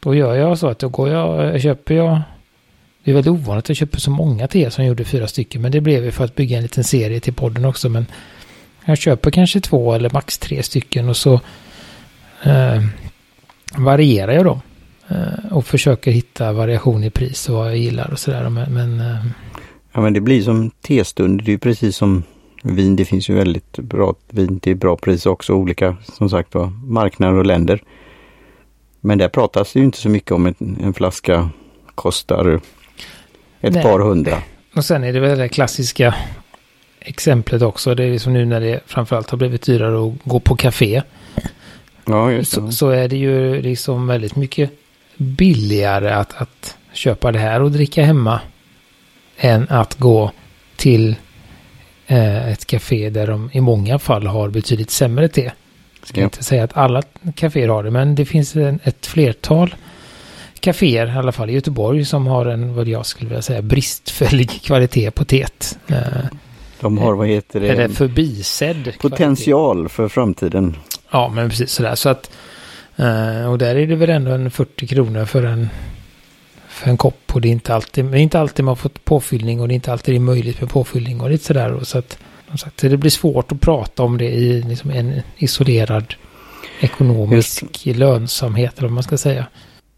då 0.00 0.14
gör 0.14 0.34
jag 0.34 0.58
så 0.58 0.68
att 0.68 0.78
då 0.78 0.88
går 0.88 1.08
jag, 1.08 1.54
eh, 1.54 1.60
köper 1.60 1.94
jag 1.94 2.20
det 3.04 3.10
är 3.10 3.14
väldigt 3.14 3.32
ovanligt 3.32 3.64
att 3.64 3.68
jag 3.68 3.76
köper 3.76 4.00
så 4.00 4.10
många 4.10 4.48
till 4.48 4.60
er 4.60 4.70
som 4.70 4.84
gjorde 4.84 5.04
fyra 5.04 5.28
stycken 5.28 5.62
men 5.62 5.72
det 5.72 5.80
blev 5.80 6.04
ju 6.04 6.10
för 6.10 6.24
att 6.24 6.34
bygga 6.34 6.56
en 6.56 6.62
liten 6.62 6.84
serie 6.84 7.20
till 7.20 7.34
podden 7.34 7.64
också 7.64 7.88
men 7.88 8.06
jag 8.84 8.98
köper 8.98 9.30
kanske 9.30 9.60
två 9.60 9.94
eller 9.94 10.10
max 10.10 10.38
tre 10.38 10.62
stycken 10.62 11.08
och 11.08 11.16
så 11.16 11.40
eh, 12.42 12.82
varierar 13.76 14.32
jag 14.32 14.44
dem 14.44 14.60
eh, 15.08 15.52
och 15.52 15.66
försöker 15.66 16.10
hitta 16.10 16.52
variation 16.52 17.04
i 17.04 17.10
pris 17.10 17.48
och 17.48 17.54
vad 17.54 17.66
jag 17.66 17.76
gillar 17.76 18.10
och 18.10 18.18
sådär 18.18 18.48
men, 18.48 18.74
men 18.74 19.00
eh, 19.00 19.26
Ja 19.96 20.02
men 20.02 20.12
det 20.12 20.20
blir 20.20 20.42
som 20.42 20.70
testund, 20.70 21.42
det 21.44 21.50
är 21.50 21.52
ju 21.52 21.58
precis 21.58 21.96
som 21.96 22.22
Vin, 22.68 22.96
det 22.96 23.04
finns 23.04 23.30
ju 23.30 23.34
väldigt 23.34 23.78
bra 23.78 24.14
vin 24.30 24.60
till 24.60 24.76
bra 24.76 24.96
pris 24.96 25.26
också, 25.26 25.52
olika 25.52 25.96
som 26.02 26.30
sagt 26.30 26.54
var 26.54 26.72
marknader 26.84 27.38
och 27.38 27.46
länder. 27.46 27.82
Men 29.00 29.18
där 29.18 29.28
pratas 29.28 29.72
det 29.72 29.78
ju 29.78 29.84
inte 29.84 29.98
så 29.98 30.08
mycket 30.08 30.32
om 30.32 30.46
en, 30.46 30.78
en 30.82 30.94
flaska 30.94 31.50
kostar 31.94 32.60
ett 33.60 33.74
Nej. 33.74 33.82
par 33.82 33.98
hundra. 34.00 34.42
Och 34.74 34.84
sen 34.84 35.04
är 35.04 35.12
det 35.12 35.20
väl 35.20 35.38
det 35.38 35.48
klassiska 35.48 36.14
exemplet 37.00 37.62
också. 37.62 37.94
Det 37.94 38.04
är 38.04 38.10
liksom 38.10 38.32
nu 38.32 38.44
när 38.44 38.60
det 38.60 38.80
framförallt 38.86 39.30
har 39.30 39.38
blivit 39.38 39.62
dyrare 39.62 40.08
att 40.08 40.24
gå 40.24 40.40
på 40.40 40.56
café. 40.56 41.02
Ja, 42.04 42.32
just. 42.32 42.52
Så, 42.52 42.72
så 42.72 42.90
är 42.90 43.08
det 43.08 43.16
ju 43.16 43.62
liksom 43.62 44.06
väldigt 44.06 44.36
mycket 44.36 44.70
billigare 45.16 46.10
att, 46.10 46.34
att 46.42 46.76
köpa 46.92 47.32
det 47.32 47.38
här 47.38 47.62
och 47.62 47.70
dricka 47.70 48.04
hemma 48.04 48.40
än 49.36 49.66
att 49.68 49.94
gå 49.94 50.32
till 50.76 51.16
ett 52.06 52.66
café 52.66 53.10
där 53.10 53.26
de 53.26 53.50
i 53.52 53.60
många 53.60 53.98
fall 53.98 54.26
har 54.26 54.48
betydligt 54.48 54.90
sämre 54.90 55.28
te. 55.28 55.52
Jag 56.00 56.08
ska 56.08 56.20
inte 56.20 56.44
säga 56.44 56.64
att 56.64 56.76
alla 56.76 57.02
kaféer 57.34 57.68
har 57.68 57.82
det, 57.82 57.90
men 57.90 58.14
det 58.14 58.24
finns 58.24 58.56
en, 58.56 58.80
ett 58.82 59.06
flertal 59.06 59.74
kaféer, 60.60 61.06
i 61.06 61.18
alla 61.18 61.32
fall 61.32 61.50
i 61.50 61.52
Göteborg, 61.52 62.04
som 62.04 62.26
har 62.26 62.46
en, 62.46 62.74
vad 62.74 62.88
jag 62.88 63.06
skulle 63.06 63.28
vilja 63.28 63.42
säga, 63.42 63.62
bristfällig 63.62 64.50
kvalitet 64.62 65.10
på 65.10 65.24
teet. 65.24 65.78
Eh, 65.86 65.96
de 66.80 66.98
har, 66.98 67.14
vad 67.14 67.28
heter 67.28 67.60
det? 67.60 67.68
Eller 67.68 67.88
förbisedd 67.88 68.92
Potential 68.98 69.76
kvalitet. 69.76 69.94
för 69.94 70.08
framtiden. 70.08 70.76
Ja, 71.10 71.32
men 71.34 71.50
precis 71.50 71.70
sådär. 71.70 71.94
Så 71.94 72.08
att, 72.08 72.30
eh, 72.96 73.50
och 73.50 73.58
där 73.58 73.76
är 73.76 73.86
det 73.86 73.96
väl 73.96 74.10
ändå 74.10 74.30
en 74.30 74.50
40 74.50 74.86
kronor 74.86 75.24
för 75.24 75.42
en 75.42 75.68
för 76.76 76.90
en 76.90 76.96
kopp 76.96 77.34
och 77.34 77.40
det 77.40 77.48
är 77.48 77.52
inte 77.52 77.74
alltid, 77.74 78.14
är 78.14 78.18
inte 78.18 78.40
alltid 78.40 78.64
man 78.64 78.76
får 78.76 78.88
påfyllning 78.88 79.60
och 79.60 79.68
det 79.68 79.72
är 79.72 79.76
inte 79.76 79.92
alltid 79.92 80.14
det 80.14 80.18
är 80.18 80.20
möjligt 80.20 80.60
med 80.60 80.70
påfyllning 80.70 81.20
och 81.20 81.30
lite 81.30 81.44
sådär. 81.44 81.72
Och 81.72 81.86
så 81.86 81.98
att 81.98 82.18
sagt, 82.58 82.76
det 82.76 82.96
blir 82.96 83.10
svårt 83.10 83.52
att 83.52 83.60
prata 83.60 84.02
om 84.02 84.18
det 84.18 84.24
i 84.24 84.62
liksom 84.62 84.90
en 84.90 85.22
isolerad 85.36 86.14
ekonomisk 86.80 87.86
just. 87.86 87.98
lönsamhet 87.98 88.78
eller 88.78 88.88
vad 88.88 88.94
man 88.94 89.02
ska 89.02 89.18
säga. 89.18 89.46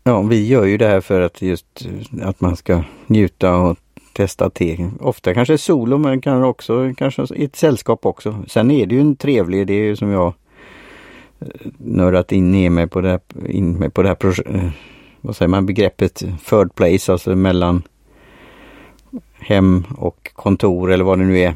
Ja, 0.05 0.23
vi 0.23 0.47
gör 0.47 0.65
ju 0.65 0.77
det 0.77 0.87
här 0.87 1.01
för 1.01 1.21
att 1.21 1.43
just 1.43 1.87
att 2.23 2.41
man 2.41 2.57
ska 2.57 2.83
njuta 3.07 3.57
och 3.57 3.79
testa 4.13 4.51
te. 4.51 4.91
Ofta 5.01 5.35
kanske 5.35 5.59
solo 5.59 5.99
men 5.99 6.21
kan 6.21 6.45
också 6.45 6.95
kanske 6.97 7.27
i 7.35 7.45
ett 7.45 7.57
sällskap 7.57 8.07
också. 8.07 8.45
Sen 8.49 8.71
är 8.71 8.87
det 8.87 8.95
ju 8.95 9.01
en 9.01 9.17
trevlig, 9.17 9.67
det 9.67 9.73
är 9.73 9.83
ju 9.83 9.97
som 9.97 10.11
jag 10.11 10.35
eh, 11.41 11.47
nördat 11.79 12.33
in 12.33 12.75
mig 12.75 12.87
på 12.87 13.01
det 13.01 13.09
här, 13.09 13.21
in 13.47 13.73
mig 13.73 13.91
på 13.91 14.03
det 14.03 14.09
här 14.09 14.57
eh, 14.57 14.71
vad 15.29 15.37
säger 15.37 15.49
man, 15.49 15.67
begreppet 15.67 16.23
third 16.49 16.75
place, 16.75 17.13
alltså 17.13 17.37
mellan 17.37 17.83
hem 19.39 19.85
och 19.97 20.31
kontor 20.35 20.93
eller 20.93 21.05
vad 21.05 21.19
det 21.19 21.25
nu 21.25 21.39
är. 21.39 21.55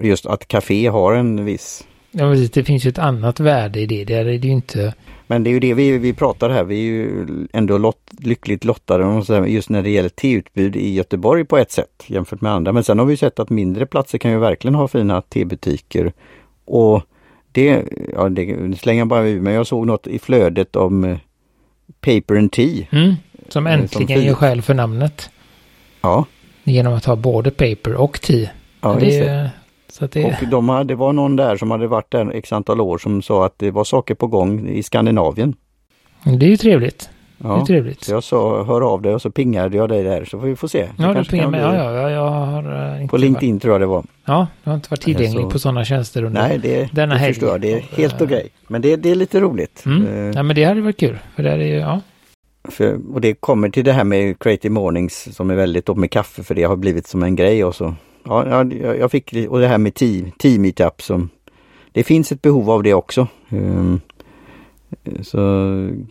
Just 0.00 0.26
att 0.26 0.48
café 0.48 0.86
har 0.86 1.12
en 1.12 1.44
viss... 1.44 1.86
Ja, 2.10 2.28
men 2.28 2.48
det 2.52 2.64
finns 2.64 2.86
ju 2.86 2.88
ett 2.88 2.98
annat 2.98 3.40
värde 3.40 3.80
i 3.80 3.86
det. 3.86 4.04
Där 4.04 4.26
är 4.26 4.38
det 4.38 4.46
ju 4.46 4.52
inte... 4.52 4.94
Men 5.26 5.44
det 5.44 5.50
är 5.50 5.52
ju 5.52 5.60
det 5.60 5.74
vi, 5.74 5.98
vi 5.98 6.12
pratar 6.12 6.50
här. 6.50 6.64
Vi 6.64 6.76
är 6.76 6.82
ju 6.82 7.26
ändå 7.52 7.78
lott, 7.78 8.10
lyckligt 8.18 8.64
lottade 8.64 9.48
just 9.48 9.70
när 9.70 9.82
det 9.82 9.90
gäller 9.90 10.08
teutbud 10.08 10.76
i 10.76 10.94
Göteborg 10.94 11.44
på 11.44 11.58
ett 11.58 11.70
sätt 11.70 12.04
jämfört 12.06 12.40
med 12.40 12.52
andra. 12.52 12.72
Men 12.72 12.84
sen 12.84 12.98
har 12.98 13.06
vi 13.06 13.16
sett 13.16 13.38
att 13.38 13.50
mindre 13.50 13.86
platser 13.86 14.18
kan 14.18 14.30
ju 14.30 14.38
verkligen 14.38 14.74
ha 14.74 14.88
fina 14.88 15.20
tebutiker. 15.20 16.12
Och 16.64 17.02
det, 17.52 17.84
ja 18.14 18.28
det 18.28 18.78
slänger 18.80 19.04
bara 19.04 19.28
ur 19.28 19.40
men 19.40 19.52
jag 19.52 19.66
såg 19.66 19.86
något 19.86 20.06
i 20.06 20.18
flödet 20.18 20.76
om 20.76 21.04
eh, 21.04 21.18
Paper 22.00 22.36
and 22.36 22.52
Tea. 22.52 22.86
Mm, 22.90 23.14
som 23.48 23.66
eh, 23.66 23.72
äntligen 23.72 24.18
som 24.18 24.26
gör 24.26 24.34
skäl 24.34 24.62
för 24.62 24.74
namnet. 24.74 25.30
Ja. 26.00 26.24
Genom 26.64 26.94
att 26.94 27.04
ha 27.04 27.16
både 27.16 27.50
paper 27.50 27.94
och 27.94 28.20
tea. 28.20 28.50
Ja, 28.80 28.96
det, 29.00 29.50
så 29.88 30.06
det... 30.06 30.24
Och 30.24 30.48
de 30.50 30.68
hade, 30.68 30.84
det 30.84 30.94
var 30.94 31.12
någon 31.12 31.36
där 31.36 31.56
som 31.56 31.70
hade 31.70 31.86
varit 31.86 32.10
där 32.10 32.30
x 32.30 32.52
antal 32.52 32.80
år 32.80 32.98
som 32.98 33.22
sa 33.22 33.46
att 33.46 33.58
det 33.58 33.70
var 33.70 33.84
saker 33.84 34.14
på 34.14 34.26
gång 34.26 34.68
i 34.68 34.82
Skandinavien. 34.82 35.54
Det 36.24 36.46
är 36.46 36.50
ju 36.50 36.56
trevligt. 36.56 37.10
Ja, 37.38 37.54
det 37.54 37.60
är 37.60 37.64
trevligt. 37.64 38.04
Så 38.04 38.12
jag 38.12 38.24
sa 38.24 38.64
hör 38.64 38.80
av 38.80 39.02
dig 39.02 39.14
och 39.14 39.22
så 39.22 39.30
pingade 39.30 39.76
jag 39.76 39.88
dig 39.88 40.02
där 40.02 40.24
så 40.24 40.40
får 40.40 40.46
vi 40.46 40.56
få 40.56 40.68
se. 40.68 40.88
Ja, 40.98 41.14
du 41.14 41.24
pingade 41.24 41.50
mig. 41.50 41.60
Ja, 41.60 41.92
ja, 41.92 42.10
jag 42.10 42.30
har 42.30 42.92
uh, 42.94 43.02
inte 43.02 43.10
På 43.10 43.16
LinkedIn 43.16 43.54
varit... 43.54 43.62
tror 43.62 43.74
jag 43.74 43.80
det 43.80 43.86
var. 43.86 44.04
Ja, 44.24 44.46
jag 44.64 44.70
har 44.70 44.76
inte 44.76 44.90
varit 44.90 45.02
tillgänglig 45.02 45.42
så... 45.42 45.50
på 45.50 45.58
sådana 45.58 45.84
tjänster 45.84 46.24
under 46.24 46.48
Nej, 46.48 46.58
det, 46.58 46.88
denna 46.92 47.14
det 47.14 47.20
helg. 47.20 47.34
förstår 47.34 47.50
jag. 47.50 47.60
Det 47.60 47.72
är 47.72 47.80
helt 47.80 48.14
okej. 48.14 48.24
Okay. 48.24 48.48
Men 48.68 48.82
det, 48.82 48.96
det 48.96 49.10
är 49.10 49.14
lite 49.14 49.40
roligt. 49.40 49.82
Mm. 49.86 50.06
Uh, 50.06 50.32
ja, 50.34 50.42
men 50.42 50.56
det 50.56 50.64
hade 50.64 50.80
varit 50.80 51.00
kul. 51.00 51.18
För 51.36 51.42
det 51.42 51.50
är 51.50 51.58
ju, 51.58 51.74
ja. 51.74 52.00
För, 52.68 53.14
och 53.14 53.20
det 53.20 53.34
kommer 53.34 53.68
till 53.68 53.84
det 53.84 53.92
här 53.92 54.04
med 54.04 54.38
Creative 54.38 54.74
Mornings 54.74 55.36
som 55.36 55.50
är 55.50 55.54
väldigt 55.54 55.88
upp 55.88 55.96
med 55.96 56.10
kaffe 56.10 56.42
för 56.42 56.54
det 56.54 56.62
har 56.62 56.76
blivit 56.76 57.06
som 57.06 57.22
en 57.22 57.36
grej 57.36 57.64
och 57.64 57.74
så. 57.74 57.94
Ja, 58.24 58.64
jag 58.98 59.10
fick 59.10 59.34
och 59.48 59.60
det 59.60 59.68
här 59.68 59.78
med 59.78 59.94
team, 59.94 60.30
team 60.38 60.62
meetup 60.62 61.02
som 61.02 61.28
det 61.92 62.04
finns 62.04 62.32
ett 62.32 62.42
behov 62.42 62.70
av 62.70 62.82
det 62.82 62.94
också. 62.94 63.26
Um, 63.48 64.00
så 65.22 65.40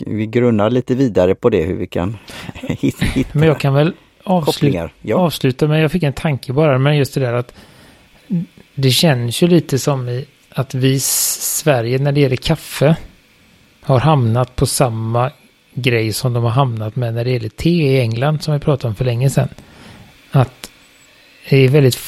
vi 0.06 0.26
grunnar 0.26 0.70
lite 0.70 0.96
vidare 0.96 1.36
på 1.36 1.50
det 1.50 1.64
hur 1.64 1.76
vi 1.76 1.88
kan 1.88 2.18
hitta 2.54 3.06
Men 3.32 3.48
jag 3.48 3.60
kan 3.60 3.74
väl 3.74 3.94
avsluta, 4.24 4.90
ja. 5.02 5.18
avsluta 5.18 5.68
med, 5.68 5.84
jag 5.84 5.92
fick 5.92 6.04
en 6.04 6.14
tanke 6.14 6.54
bara, 6.54 6.78
men 6.78 6.98
just 6.98 7.14
det 7.14 7.20
där 7.20 7.34
att 7.34 7.54
det 8.76 8.90
känns 8.90 9.42
ju 9.42 9.48
lite 9.48 9.80
som 9.80 10.10
i 10.10 10.26
att 10.56 10.74
vi 10.74 10.92
i 10.92 11.00
Sverige 11.00 11.98
när 12.00 12.12
det 12.12 12.20
gäller 12.20 12.36
kaffe 12.36 12.96
har 13.82 14.00
hamnat 14.00 14.56
på 14.56 14.66
samma 14.66 15.32
grej 15.74 16.14
som 16.14 16.34
de 16.34 16.44
har 16.44 16.52
hamnat 16.52 16.96
med 16.96 17.14
när 17.14 17.24
det 17.24 17.32
gäller 17.32 17.50
te 17.50 17.70
i 17.70 18.00
England 18.00 18.44
som 18.44 18.54
vi 18.54 18.60
pratade 18.60 18.88
om 18.88 18.96
för 18.96 19.06
länge 19.06 19.30
sedan. 19.30 19.50
Att 20.32 20.72
det 21.50 21.58
är 21.58 21.70
väldigt, 21.70 22.00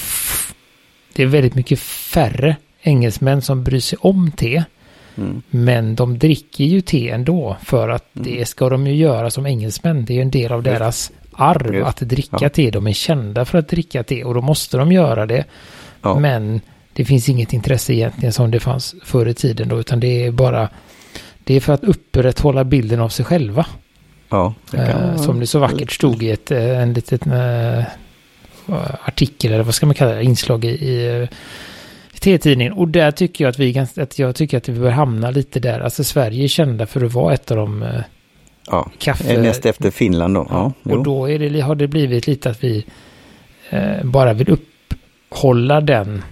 det 1.13 1.23
är 1.23 1.27
väldigt 1.27 1.55
mycket 1.55 1.79
färre 1.79 2.55
engelsmän 2.81 3.41
som 3.41 3.63
bryr 3.63 3.79
sig 3.79 3.97
om 4.01 4.31
te. 4.31 4.63
Mm. 5.17 5.41
Men 5.49 5.95
de 5.95 6.19
dricker 6.19 6.63
ju 6.63 6.81
te 6.81 7.09
ändå 7.09 7.57
för 7.63 7.89
att 7.89 8.15
mm. 8.15 8.27
det 8.27 8.45
ska 8.45 8.69
de 8.69 8.87
ju 8.87 8.95
göra 8.95 9.31
som 9.31 9.45
engelsmän. 9.45 10.05
Det 10.05 10.13
är 10.13 10.15
ju 10.15 10.21
en 10.21 10.31
del 10.31 10.51
av 10.51 10.63
deras 10.63 11.11
arv 11.31 11.85
att 11.85 11.97
dricka 11.97 12.37
ja. 12.41 12.49
te. 12.49 12.71
De 12.71 12.87
är 12.87 12.93
kända 12.93 13.45
för 13.45 13.57
att 13.57 13.67
dricka 13.67 14.03
te 14.03 14.23
och 14.23 14.33
då 14.33 14.41
måste 14.41 14.77
de 14.77 14.91
göra 14.91 15.25
det. 15.25 15.45
Ja. 16.01 16.19
Men 16.19 16.61
det 16.93 17.05
finns 17.05 17.29
inget 17.29 17.53
intresse 17.53 17.93
egentligen 17.93 18.33
som 18.33 18.51
det 18.51 18.59
fanns 18.59 18.95
förr 19.03 19.25
i 19.27 19.33
tiden 19.33 19.69
då, 19.69 19.79
utan 19.79 19.99
det 19.99 20.25
är 20.25 20.31
bara 20.31 20.69
det 21.43 21.53
är 21.53 21.59
för 21.59 21.73
att 21.73 21.83
upprätthålla 21.83 22.63
bilden 22.63 22.99
av 22.99 23.09
sig 23.09 23.25
själva. 23.25 23.65
Ja, 24.29 24.53
det 24.71 24.77
eh, 24.77 25.15
som 25.15 25.39
det 25.39 25.47
så 25.47 25.59
vackert 25.59 25.91
stod 25.91 26.23
i 26.23 26.31
ett, 26.31 26.51
eh, 26.51 26.81
en 26.81 26.93
liten 26.93 27.31
eh, 27.31 27.85
artikel, 29.05 29.53
eller 29.53 29.63
vad 29.63 29.75
ska 29.75 29.85
man 29.85 29.95
kalla 29.95 30.13
det, 30.13 30.23
inslag 30.23 30.65
i, 30.65 30.69
i 30.69 31.27
T-tidningen. 32.25 32.73
Och 32.73 32.87
där 32.87 33.11
tycker 33.11 33.43
jag 33.43 33.49
att 33.49 33.59
vi, 33.59 33.79
att 33.97 34.19
jag 34.19 34.35
tycker 34.35 34.57
att 34.57 34.69
vi 34.69 34.79
bör 34.79 34.89
hamna 34.89 35.31
lite 35.31 35.59
där. 35.59 35.79
Alltså 35.79 36.03
Sverige 36.03 36.43
är 36.43 36.47
kända 36.47 36.85
för 36.85 37.05
att 37.05 37.13
vara 37.13 37.33
ett 37.33 37.51
av 37.51 37.57
de 37.57 37.85
ja, 38.67 38.91
kaffe... 38.97 39.41
Näst 39.41 39.65
efter 39.65 39.91
Finland 39.91 40.35
då. 40.35 40.47
Ja, 40.49 40.73
och 40.83 41.03
då 41.03 41.29
är 41.29 41.39
det, 41.39 41.61
har 41.61 41.75
det 41.75 41.87
blivit 41.87 42.27
lite 42.27 42.49
att 42.49 42.63
vi 42.63 42.85
eh, 43.69 44.03
bara 44.03 44.33
vill 44.33 44.49
upphålla 44.49 45.81
den. 45.81 46.23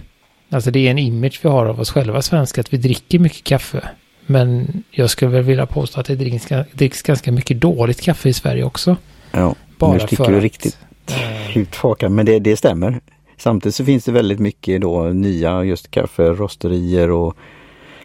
Alltså 0.50 0.70
det 0.70 0.86
är 0.86 0.90
en 0.90 0.98
image 0.98 1.40
vi 1.42 1.48
har 1.48 1.66
av 1.66 1.80
oss 1.80 1.90
själva 1.90 2.22
svenskar, 2.22 2.60
att 2.60 2.72
vi 2.72 2.76
dricker 2.76 3.18
mycket 3.18 3.44
kaffe. 3.44 3.88
Men 4.26 4.82
jag 4.90 5.10
skulle 5.10 5.30
väl 5.30 5.42
vilja 5.42 5.66
påstå 5.66 6.00
att 6.00 6.06
det 6.06 6.16
dricks, 6.16 6.48
dricks 6.72 7.02
ganska 7.02 7.32
mycket 7.32 7.60
dåligt 7.60 8.00
kaffe 8.00 8.28
i 8.28 8.32
Sverige 8.32 8.64
också. 8.64 8.96
Ja, 9.30 9.54
Bara 9.78 9.92
nu 9.92 10.00
sticker 10.00 10.30
du 10.30 10.40
riktigt 10.40 10.78
äh... 11.10 11.58
ut 11.58 11.76
hakan, 11.76 12.14
men 12.14 12.26
det, 12.26 12.38
det 12.38 12.56
stämmer. 12.56 13.00
Samtidigt 13.36 13.74
så 13.74 13.84
finns 13.84 14.04
det 14.04 14.12
väldigt 14.12 14.40
mycket 14.40 14.80
då 14.80 15.02
nya 15.02 15.64
just 15.64 15.90
kafferosterier 15.90 17.10
och 17.10 17.36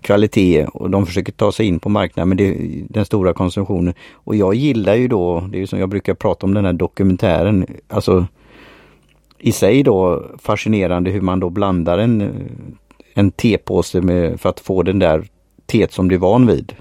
kvalitet 0.02 0.66
och 0.66 0.90
de 0.90 1.06
försöker 1.06 1.32
ta 1.32 1.52
sig 1.52 1.66
in 1.66 1.80
på 1.80 1.90
marknaden 1.90 2.30
men 2.30 2.38
det 2.38 2.48
är 2.48 2.84
den 2.90 3.06
stora 3.06 3.34
konsumtionen. 3.34 3.94
Och 4.14 4.36
jag 4.36 4.56
gillar 4.56 4.96
ju 4.96 5.08
då, 5.08 5.40
det 5.52 5.62
är 5.62 5.66
som 5.66 5.80
jag 5.80 5.90
brukar 5.90 6.14
prata 6.14 6.46
om 6.46 6.54
den 6.54 6.66
här 6.66 6.74
dokumentären, 6.74 7.66
alltså 7.88 8.26
i 9.40 9.52
sig 9.52 9.84
då 9.84 10.26
fascinerande 10.40 11.12
hur 11.12 11.22
man 11.22 11.40
då 11.40 11.50
blandar 11.50 11.98
en, 11.98 12.34
en 13.14 13.32
tepåse 13.32 14.02
med, 14.02 14.40
för 14.40 14.50
att 14.50 14.60
få 14.60 14.84
den 14.84 15.00
där 15.00 15.28
teet 15.66 15.94
som 15.94 16.10
du 16.10 16.16
är 16.16 16.20
van 16.20 16.48
vid. 16.48 16.74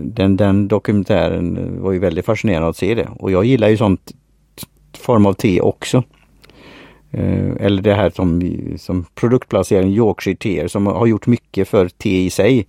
Den, 0.00 0.36
den 0.36 0.68
dokumentären 0.68 1.76
var 1.82 1.92
ju 1.92 1.98
väldigt 1.98 2.24
fascinerande 2.24 2.68
att 2.68 2.76
se 2.76 2.94
det 2.94 3.08
och 3.18 3.30
jag 3.30 3.44
gillar 3.44 3.68
ju 3.68 3.76
sånt 3.76 4.12
form 4.98 5.26
av 5.26 5.32
te 5.32 5.60
också. 5.60 6.02
Eh, 7.12 7.50
eller 7.60 7.82
det 7.82 7.94
här 7.94 8.10
som, 8.10 8.52
som 8.76 9.04
produktplacering 9.14 9.92
Yorkshire 9.92 10.36
teer 10.36 10.68
som 10.68 10.86
har 10.86 11.06
gjort 11.06 11.26
mycket 11.26 11.68
för 11.68 11.88
te 11.88 12.24
i 12.24 12.30
sig. 12.30 12.66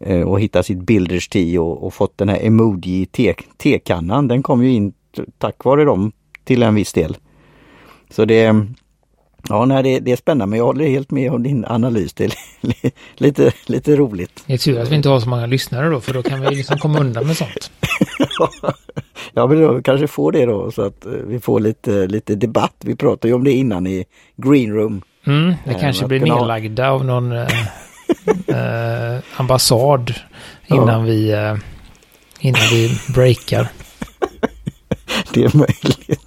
Eh, 0.00 0.22
och 0.22 0.40
hittat 0.40 0.66
sitt 0.66 0.78
Builders 0.78 1.28
te 1.28 1.58
och, 1.58 1.86
och 1.86 1.94
fått 1.94 2.18
den 2.18 2.28
här 2.28 2.46
emoji 2.46 3.06
te, 3.06 3.34
tekannan. 3.56 4.28
Den 4.28 4.42
kom 4.42 4.64
ju 4.64 4.70
in 4.70 4.92
tack 5.38 5.64
vare 5.64 5.84
dem 5.84 6.12
till 6.44 6.62
en 6.62 6.74
viss 6.74 6.92
del. 6.92 7.16
Så 8.10 8.24
det, 8.24 8.66
Ja, 9.48 9.64
nej, 9.64 9.82
det, 9.82 10.00
det, 10.00 10.12
är 10.12 10.16
spännande 10.16 10.46
men 10.46 10.58
jag 10.58 10.66
håller 10.66 10.88
helt 10.88 11.10
med 11.10 11.32
om 11.32 11.42
din 11.42 11.64
analys. 11.64 12.14
Det 12.14 12.24
är 12.24 12.32
lite, 13.16 13.52
lite 13.66 13.96
roligt. 13.96 14.44
Det 14.46 14.52
är 14.52 14.58
tur 14.58 14.80
att 14.80 14.88
vi 14.88 14.96
inte 14.96 15.08
har 15.08 15.20
så 15.20 15.28
många 15.28 15.46
lyssnare 15.46 15.88
då 15.88 16.00
för 16.00 16.14
då 16.14 16.22
kan 16.22 16.40
vi 16.40 16.54
liksom 16.54 16.78
komma 16.78 17.00
undan 17.00 17.26
med 17.26 17.36
sånt. 17.36 17.70
ja, 19.32 19.46
men 19.46 19.60
då 19.60 19.82
kanske 19.82 20.06
får 20.06 20.32
det 20.32 20.46
då 20.46 20.70
så 20.70 20.82
att 20.82 21.06
eh, 21.06 21.12
vi 21.12 21.40
får 21.40 21.60
lite, 21.60 22.06
lite 22.06 22.34
debatt. 22.34 22.76
Vi 22.80 22.96
pratade 22.96 23.28
ju 23.28 23.34
om 23.34 23.44
det 23.44 23.52
innan 23.52 23.86
i 23.86 24.04
Green 24.36 24.72
Room. 24.72 25.02
Mm, 25.26 25.54
det 25.64 25.74
kanske 25.74 26.06
blir 26.06 26.20
nedlagda 26.20 26.90
av 26.90 27.04
någon 27.04 27.32
eh, 27.32 27.48
eh, 28.46 29.20
ambassad 29.36 30.14
innan, 30.66 30.88
ja. 30.88 30.98
vi, 31.00 31.32
eh, 31.32 31.56
innan 32.40 32.62
vi 32.70 32.98
breakar. 33.14 33.68
det 35.34 35.44
är 35.44 35.56
möjligt. 35.56 36.21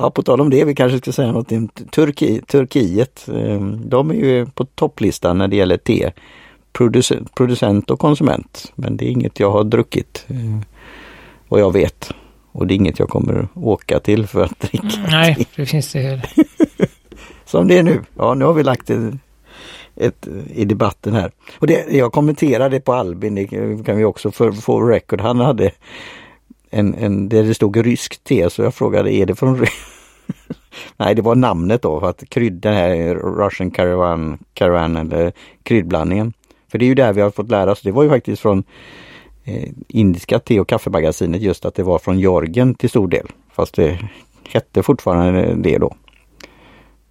Ja, 0.00 0.10
på 0.10 0.22
tal 0.22 0.40
om 0.40 0.50
det, 0.50 0.64
vi 0.64 0.74
kanske 0.74 0.98
ska 0.98 1.12
säga 1.12 1.32
något 1.32 1.52
om 1.52 1.68
Turki, 1.68 2.40
Turkiet. 2.46 3.28
Ehm, 3.34 3.88
de 3.88 4.10
är 4.10 4.14
ju 4.14 4.46
på 4.46 4.64
topplistan 4.64 5.38
när 5.38 5.48
det 5.48 5.56
gäller 5.56 5.76
te. 5.76 6.10
Producent, 6.72 7.34
producent 7.34 7.90
och 7.90 7.98
konsument. 7.98 8.72
Men 8.74 8.96
det 8.96 9.04
är 9.04 9.10
inget 9.10 9.40
jag 9.40 9.50
har 9.50 9.64
druckit. 9.64 10.26
Ehm, 10.28 10.62
vad 11.48 11.60
jag 11.60 11.72
vet. 11.72 12.12
Och 12.52 12.66
det 12.66 12.74
är 12.74 12.76
inget 12.76 12.98
jag 12.98 13.08
kommer 13.08 13.48
åka 13.54 14.00
till 14.00 14.26
för 14.26 14.44
att 14.44 14.60
dricka 14.60 14.98
mm, 14.98 15.10
Nej, 15.10 15.46
det 15.56 15.66
finns 15.66 15.92
det 15.92 16.00
heller. 16.00 16.30
Som 17.44 17.68
det 17.68 17.78
är 17.78 17.82
nu. 17.82 18.00
Ja, 18.16 18.34
nu 18.34 18.44
har 18.44 18.52
vi 18.52 18.62
lagt 18.62 18.90
ett, 18.90 19.14
ett, 19.96 20.28
i 20.54 20.64
debatten 20.64 21.14
här. 21.14 21.30
Och 21.58 21.66
det, 21.66 21.86
jag 21.90 22.12
kommenterade 22.12 22.80
på 22.80 22.92
Albin, 22.92 23.34
det 23.34 23.46
kan 23.84 23.96
vi 23.96 24.04
också 24.04 24.30
få 24.60 24.80
record. 24.80 25.20
Han 25.20 25.40
hade 25.40 25.70
en, 26.70 26.94
en, 26.94 27.28
där 27.28 27.42
det 27.42 27.54
stod 27.54 27.76
rysk 27.76 28.24
te 28.24 28.50
så 28.50 28.62
jag 28.62 28.74
frågade 28.74 29.12
är 29.12 29.26
det 29.26 29.34
från 29.34 29.66
Nej 30.96 31.14
det 31.14 31.22
var 31.22 31.34
namnet 31.34 31.82
då 31.82 32.00
för 32.00 32.10
att 32.10 32.28
krydda 32.28 32.68
den 32.68 32.78
här 32.78 33.14
Russian 33.14 33.70
Caravan, 33.70 34.38
Caravan 34.54 34.96
eller 34.96 35.32
kryddblandningen. 35.62 36.32
För 36.70 36.78
det 36.78 36.84
är 36.84 36.86
ju 36.86 36.94
där 36.94 37.12
vi 37.12 37.20
har 37.20 37.30
fått 37.30 37.50
lära 37.50 37.72
oss. 37.72 37.82
Det 37.82 37.92
var 37.92 38.02
ju 38.02 38.08
faktiskt 38.08 38.42
från 38.42 38.64
eh, 39.44 39.68
indiska 39.88 40.38
te 40.38 40.60
och 40.60 40.68
kaffemagasinet 40.68 41.42
just 41.42 41.64
att 41.64 41.74
det 41.74 41.82
var 41.82 41.98
från 41.98 42.18
Jorgen 42.18 42.74
till 42.74 42.90
stor 42.90 43.08
del. 43.08 43.26
Fast 43.52 43.74
det 43.74 43.98
hette 44.48 44.82
fortfarande 44.82 45.54
det 45.54 45.78
då. 45.78 45.94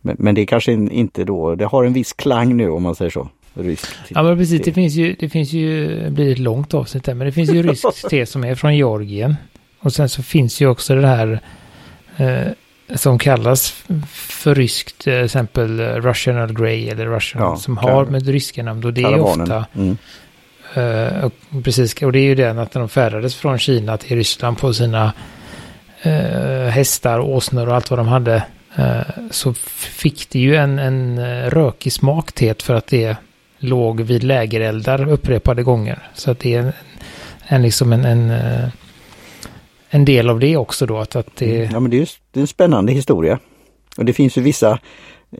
Men, 0.01 0.15
men 0.19 0.35
det 0.35 0.41
är 0.41 0.45
kanske 0.45 0.71
inte 0.71 1.23
då, 1.23 1.55
det 1.55 1.65
har 1.65 1.83
en 1.83 1.93
viss 1.93 2.13
klang 2.13 2.57
nu 2.57 2.69
om 2.69 2.83
man 2.83 2.95
säger 2.95 3.11
så. 3.11 3.29
Ryskt. 3.57 3.95
Ja 4.09 4.23
men 4.23 4.37
precis, 4.37 4.61
det 4.65 4.73
finns 4.73 4.93
ju, 4.95 5.15
det 5.19 5.29
finns 5.29 5.53
ju, 5.53 5.99
det 6.03 6.11
blir 6.11 6.31
ett 6.31 6.39
långt 6.39 6.73
avsnitt 6.73 7.03
där, 7.03 7.13
men 7.13 7.25
det 7.27 7.31
finns 7.31 7.49
ju 7.49 7.63
ryskt 7.63 7.85
te 8.09 8.25
som 8.25 8.43
är 8.43 8.55
från 8.55 8.75
Georgien. 8.75 9.35
Och 9.79 9.93
sen 9.93 10.09
så 10.09 10.23
finns 10.23 10.61
ju 10.61 10.67
också 10.67 10.95
det 10.95 11.07
här 11.07 11.39
eh, 12.17 12.47
som 12.95 13.19
kallas 13.19 13.83
för 14.15 14.55
ryskt, 14.55 14.97
till 14.97 15.23
exempel 15.23 15.79
Russian 15.79 16.37
Earl 16.37 16.53
Grey 16.53 16.89
eller 16.89 17.05
Russian, 17.05 17.43
Ja, 17.43 17.55
som 17.55 17.77
har 17.77 18.05
med 18.05 18.27
ryska 18.27 18.63
namn. 18.63 18.83
Och 18.85 18.93
det 18.93 19.01
är 19.03 19.19
ofta, 19.19 19.65
Mm. 19.75 19.97
eh, 20.73 21.23
och 21.25 21.33
precis, 21.63 22.01
och 22.03 22.11
det 22.11 22.19
är 22.19 22.23
ju 22.23 22.35
den 22.35 22.59
att 22.59 22.71
de 22.71 22.89
färdades 22.89 23.35
från 23.35 23.59
Kina 23.59 23.97
till 23.97 24.17
Ryssland 24.17 24.57
på 24.57 24.73
sina 24.73 25.13
eh, 26.01 26.67
hästar, 26.69 27.19
åsnor 27.19 27.67
och 27.67 27.75
allt 27.75 27.89
vad 27.89 27.99
de 27.99 28.07
hade. 28.07 28.43
Eh, 28.75 29.01
så 29.31 29.53
fick 29.53 30.29
det 30.29 30.39
ju 30.39 30.55
en, 30.55 30.79
en 30.79 31.17
eh, 31.17 31.49
rökig 31.49 31.93
smak 31.93 32.31
teet 32.31 32.63
för 32.63 32.73
att 32.73 32.87
det 32.87 33.17
låg 33.57 34.01
vid 34.01 34.23
lägereldar 34.23 35.09
upprepade 35.09 35.63
gånger. 35.63 35.99
Så 36.13 36.31
att 36.31 36.39
det 36.39 36.53
är 36.53 36.59
en, 36.59 36.71
en, 37.47 37.61
liksom 37.61 37.93
en, 37.93 38.05
en, 38.05 38.29
eh, 38.29 38.69
en 39.89 40.05
del 40.05 40.29
av 40.29 40.39
det 40.39 40.57
också 40.57 40.85
då. 40.85 40.97
Att, 40.97 41.15
att 41.15 41.35
det, 41.35 41.69
Ja 41.71 41.79
men 41.79 41.91
det 41.91 41.97
är, 41.97 41.99
ju, 41.99 42.05
det 42.31 42.39
är 42.39 42.41
en 42.41 42.47
spännande 42.47 42.91
historia. 42.91 43.39
Och 43.97 44.05
det 44.05 44.13
finns 44.13 44.37
ju 44.37 44.41
vissa 44.41 44.79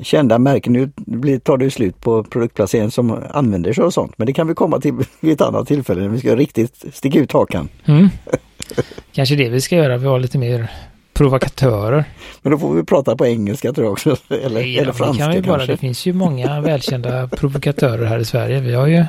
kända 0.02 0.40
märken, 0.40 0.74
nu 0.74 0.92
blir, 0.96 1.40
tar 1.40 1.58
det 1.58 1.72
slut 1.72 2.02
på 2.02 2.24
produktplaceringen 2.24 2.92
som 2.92 3.24
använder 3.30 3.74
sig 3.74 3.84
av 3.84 3.90
sånt. 3.90 4.14
Men 4.18 4.28
det 4.28 4.34
kan 4.34 4.48
vi 4.48 4.54
komma 4.54 4.80
till 4.80 4.94
vid 5.20 5.34
ett 5.34 5.42
annat 5.42 5.68
tillfälle 5.68 6.02
när 6.02 6.10
vi 6.10 6.20
ska 6.20 6.36
riktigt 6.36 6.86
sticka 6.94 7.20
ut 7.20 7.32
hakan. 7.32 7.70
mm. 7.86 8.10
Kanske 9.12 9.36
det 9.36 9.50
vi 9.50 9.62
ska 9.62 9.76
göra, 9.76 9.98
vi 9.98 10.08
har 10.08 10.20
lite 10.20 10.38
mer 10.38 10.72
provokatörer. 11.18 12.06
Men 12.42 12.52
då 12.52 12.58
får 12.58 12.74
vi 12.74 12.84
prata 12.84 13.16
på 13.16 13.26
engelska 13.26 13.74
tror 13.74 13.86
jag 13.86 13.92
också. 13.92 14.18
Eller, 14.30 14.50
Nej, 14.50 14.80
eller 14.80 14.94
franska 14.94 15.24
kan 15.24 15.34
vi 15.34 15.42
bara, 15.42 15.58
kanske. 15.58 15.74
det 15.74 15.78
finns 15.78 16.06
ju 16.06 16.14
många 16.14 16.62
välkända 16.62 17.28
provokatörer 17.28 18.06
här 18.06 18.20
i 18.20 18.26
Sverige. 18.26 18.60
Vi 18.60 18.74
har 18.74 18.88
ju, 18.88 19.06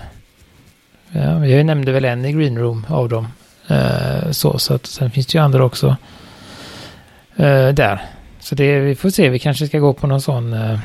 ja, 1.13 1.39
vi 1.39 1.65
nämnde 1.65 1.93
väl 1.93 2.05
en 2.05 2.25
i 2.25 2.33
Green 2.33 2.59
Room 2.59 2.87
av 2.89 3.09
dem. 3.09 3.29
Eh, 3.69 4.31
så, 4.31 4.59
så 4.59 4.75
att 4.75 4.87
sen 4.87 5.11
finns 5.11 5.27
det 5.27 5.39
ju 5.39 5.45
andra 5.45 5.65
också 5.65 5.97
eh, 7.37 7.69
där. 7.69 8.01
Så 8.41 8.55
det, 8.55 8.81
vi 8.81 8.95
får 8.95 9.11
se, 9.11 9.29
vi 9.29 9.39
kanske 9.39 9.67
ska 9.67 9.79
gå 9.79 9.93
på 9.93 10.07
någon 10.07 10.21
sån, 10.21 10.53
eh, 10.53 10.79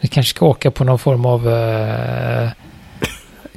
vi 0.00 0.08
kanske 0.08 0.30
ska 0.30 0.46
åka 0.46 0.70
på 0.70 0.84
någon 0.84 0.98
form 0.98 1.26
av 1.26 1.48
eh, 1.48 2.48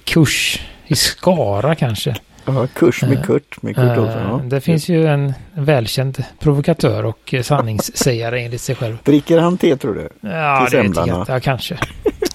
kurs 0.04 0.62
i 0.88 0.96
Skara 0.96 1.76
kanske. 1.76 2.16
Ja, 2.48 2.68
kurs 2.74 3.02
med 3.02 3.12
Eh, 3.18 3.24
Kurt, 3.24 3.62
med 3.62 3.76
Kurt. 3.76 3.98
Eh, 3.98 4.16
Ja. 4.30 4.42
det 4.44 4.62
finns 4.62 4.90
ju 4.90 5.08
en 5.08 5.34
välkänd 5.54 6.24
provokatör 6.40 7.06
och 7.06 7.34
eh, 7.34 7.42
sanningssägare 7.42 8.42
enligt 8.46 8.62
sig 8.62 8.76
själv. 8.76 8.98
Dricker 9.04 9.40
han 9.40 9.58
te 9.58 9.78
tror 9.78 9.94
du? 9.94 10.10
Ja, 10.30 10.68
det 10.72 10.82
vet 10.82 10.96
jag. 11.08 11.26
Ja, 11.28 11.40
kanske. 11.40 11.78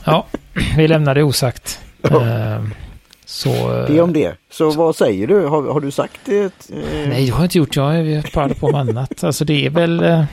Ja, 0.05 0.27
vi 0.77 0.89
lämnar 0.89 1.15
det 1.15 1.23
osagt. 1.23 1.81
Ja. 2.03 2.27
Eh, 2.27 2.63
Så... 3.25 3.49
eh, 3.81 3.87
Det 3.87 4.01
om 4.01 4.13
det. 4.13 4.35
Så 4.51 4.71
vad 4.71 4.97
säger 4.97 5.27
du? 5.27 5.47
Har, 5.47 5.73
har 5.73 5.81
du 5.81 5.91
sagt 5.91 6.21
det? 6.25 6.43
Eh, 6.45 6.49
Nej, 7.09 7.27
det 7.27 7.31
har 7.33 7.39
jag 7.39 7.45
inte 7.47 7.59
gjort. 7.59 7.77
Jag 7.77 7.97
är 7.97 8.25
bara 8.35 8.49
på 8.49 8.71
med 8.73 8.81
annat. 8.81 9.25
Alltså 9.25 9.45
det 9.45 9.67
är 9.67 9.71
väl... 9.71 10.25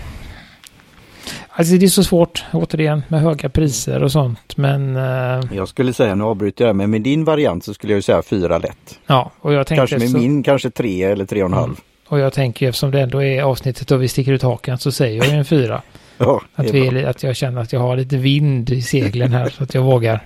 eh, 1.60 1.62
Alltså 1.62 1.76
det 1.76 1.86
är 1.86 1.88
så 1.88 2.04
svårt, 2.04 2.43
återigen, 2.52 3.04
med 3.08 3.22
höga 3.22 3.50
priser 3.50 4.04
och 4.04 4.12
sånt. 4.12 4.58
Men 4.58 4.95
eh, 4.95 5.41
Jag 5.56 5.67
skulle 5.67 5.93
säga, 5.93 6.15
nu 6.15 6.24
avbryter 6.24 6.65
jag, 6.65 6.76
men 6.76 6.89
med 6.91 7.02
din 7.02 7.26
variant 7.26 7.63
så 7.65 7.74
skulle 7.74 7.93
jag 7.93 7.98
ju 7.98 8.02
säga 8.02 8.22
fyra 8.22 8.58
lätt. 8.58 9.00
ja, 9.08 9.32
och 9.39 9.54
jag 9.54 9.67
tänkte... 9.67 9.80
Kanske 9.82 10.00
med 10.00 10.10
så- 10.10 10.17
min 10.17 10.43
kanske 10.43 10.69
tre 10.69 11.04
eller 11.04 11.26
tre 11.26 11.43
och 11.43 11.50
en 11.50 11.54
halv. 11.54 11.65
Mm. 11.65 11.78
Och 12.08 12.19
jag 12.19 12.34
tänker 12.34 12.69
eftersom 12.69 12.91
det 12.91 13.02
ändå 13.02 13.24
är 13.24 13.41
avsnittet 13.43 13.88
då 13.88 13.98
vi 13.98 14.08
sticker 14.08 14.32
ut 14.32 14.43
hakan 14.43 14.78
så 14.78 14.91
säger 14.91 15.17
jag 15.17 15.28
ju 15.28 15.34
en 15.38 15.45
fyra. 15.45 15.82
Ja, 16.22 16.41
Att, 16.56 16.69
vi, 16.69 17.06
att 17.06 17.24
jag 17.24 17.36
känner 17.36 17.62
att 17.62 17.74
jag 17.74 17.80
har 17.80 17.98
lite 17.98 18.17
vind 18.17 18.69
i 18.69 18.82
seglen 18.82 19.34
här 19.34 19.50
så 19.50 19.63
att 19.63 19.74
jag 19.74 19.82
vågar. 19.82 20.26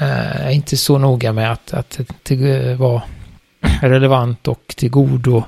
Eh, 0.00 0.06
Jag 0.08 0.46
är 0.46 0.50
inte 0.50 0.76
så 0.76 0.98
noga 0.98 1.32
med 1.32 1.52
att, 1.52 1.74
att 1.74 2.00
det 2.22 2.74
var 2.78 3.00
relevant 3.82 4.48
och 4.48 4.74
till 4.76 4.90
godo. 4.90 5.42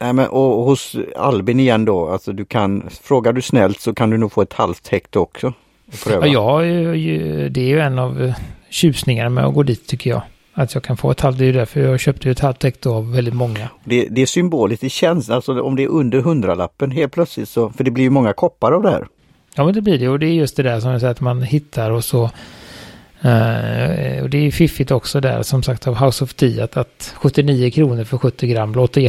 Nej, 0.00 0.12
men, 0.12 0.28
och 0.28 0.64
hos 0.64 0.96
Albin 1.16 1.60
igen 1.60 1.84
då, 1.84 2.08
alltså 2.08 2.32
du 2.32 2.44
kan, 2.44 2.90
frågar 3.02 3.32
du 3.32 3.42
snällt 3.42 3.80
så 3.80 3.94
kan 3.94 4.10
du 4.10 4.16
nog 4.18 4.32
få 4.32 4.42
ett 4.42 4.52
halvt 4.52 4.88
hekto 4.88 5.20
också. 5.20 5.52
Pröva. 6.04 6.26
Ja, 6.26 6.64
jag, 6.64 6.94
det 7.52 7.60
är 7.60 7.68
ju 7.68 7.80
en 7.80 7.98
av 7.98 8.22
eh, 8.22 8.34
tjusningarna 8.70 9.30
med 9.30 9.44
att 9.44 9.54
gå 9.54 9.62
dit 9.62 9.86
tycker 9.86 10.10
jag. 10.10 10.22
Att 10.54 10.74
jag 10.74 10.82
kan 10.82 10.96
få 10.96 11.10
ett 11.10 11.20
halvt, 11.20 11.38
det 11.38 11.44
är 11.44 11.46
ju 11.46 11.52
därför 11.52 11.80
jag 11.80 12.00
köpte 12.00 12.28
ju 12.28 12.32
ett 12.32 12.40
halvt 12.40 12.62
hektar 12.62 12.90
av 12.90 13.12
väldigt 13.12 13.34
många. 13.34 13.68
det, 13.84 14.06
det 14.10 14.22
är 14.22 14.26
symboliskt, 14.26 14.80
det 14.80 14.88
känns, 14.88 15.30
alltså 15.30 15.62
om 15.62 15.76
det 15.76 15.82
är 15.82 15.88
under 15.88 16.20
hundralappen 16.20 16.90
helt 16.90 17.12
plötsligt 17.12 17.48
så, 17.48 17.70
för 17.70 17.84
det 17.84 17.90
blir 17.90 18.04
ju 18.04 18.10
många 18.10 18.32
koppar 18.32 18.72
av 18.72 18.82
det 18.82 18.90
här. 18.90 19.06
Ja 19.54 19.64
men 19.64 19.74
det 19.74 19.80
blir 19.82 19.98
det 19.98 20.08
och 20.08 20.18
det 20.18 20.26
är 20.26 20.32
just 20.32 20.56
det 20.56 20.62
där 20.62 20.80
som 20.80 20.90
jag 20.90 21.00
säger 21.00 21.10
att 21.10 21.20
man 21.20 21.42
hittar 21.42 21.90
och 21.90 22.04
så. 22.04 22.24
eh, 23.20 24.22
och 24.22 24.30
det 24.30 24.46
är 24.46 24.50
fiffigt 24.50 24.90
också 24.90 25.20
där 25.20 25.42
som 25.42 25.62
sagt 25.62 25.86
av 25.86 25.94
House 26.04 26.24
of 26.24 26.34
Tea 26.34 26.64
att, 26.64 26.76
att 26.76 27.14
79 27.16 27.70
kronor 27.70 28.04
för 28.04 28.18
70 28.18 28.46
gram 28.46 28.72
låter 28.74 29.00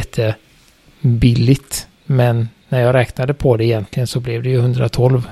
jättebilligt. 1.02 1.88
Men 2.06 2.48
när 2.68 2.80
jag 2.80 2.94
räknade 2.94 3.34
på 3.34 3.56
det 3.56 3.64
egentligen 3.64 4.06
så 4.06 4.20
blev 4.20 4.42
det 4.42 4.50
ju 4.50 4.58
112. 4.58 5.28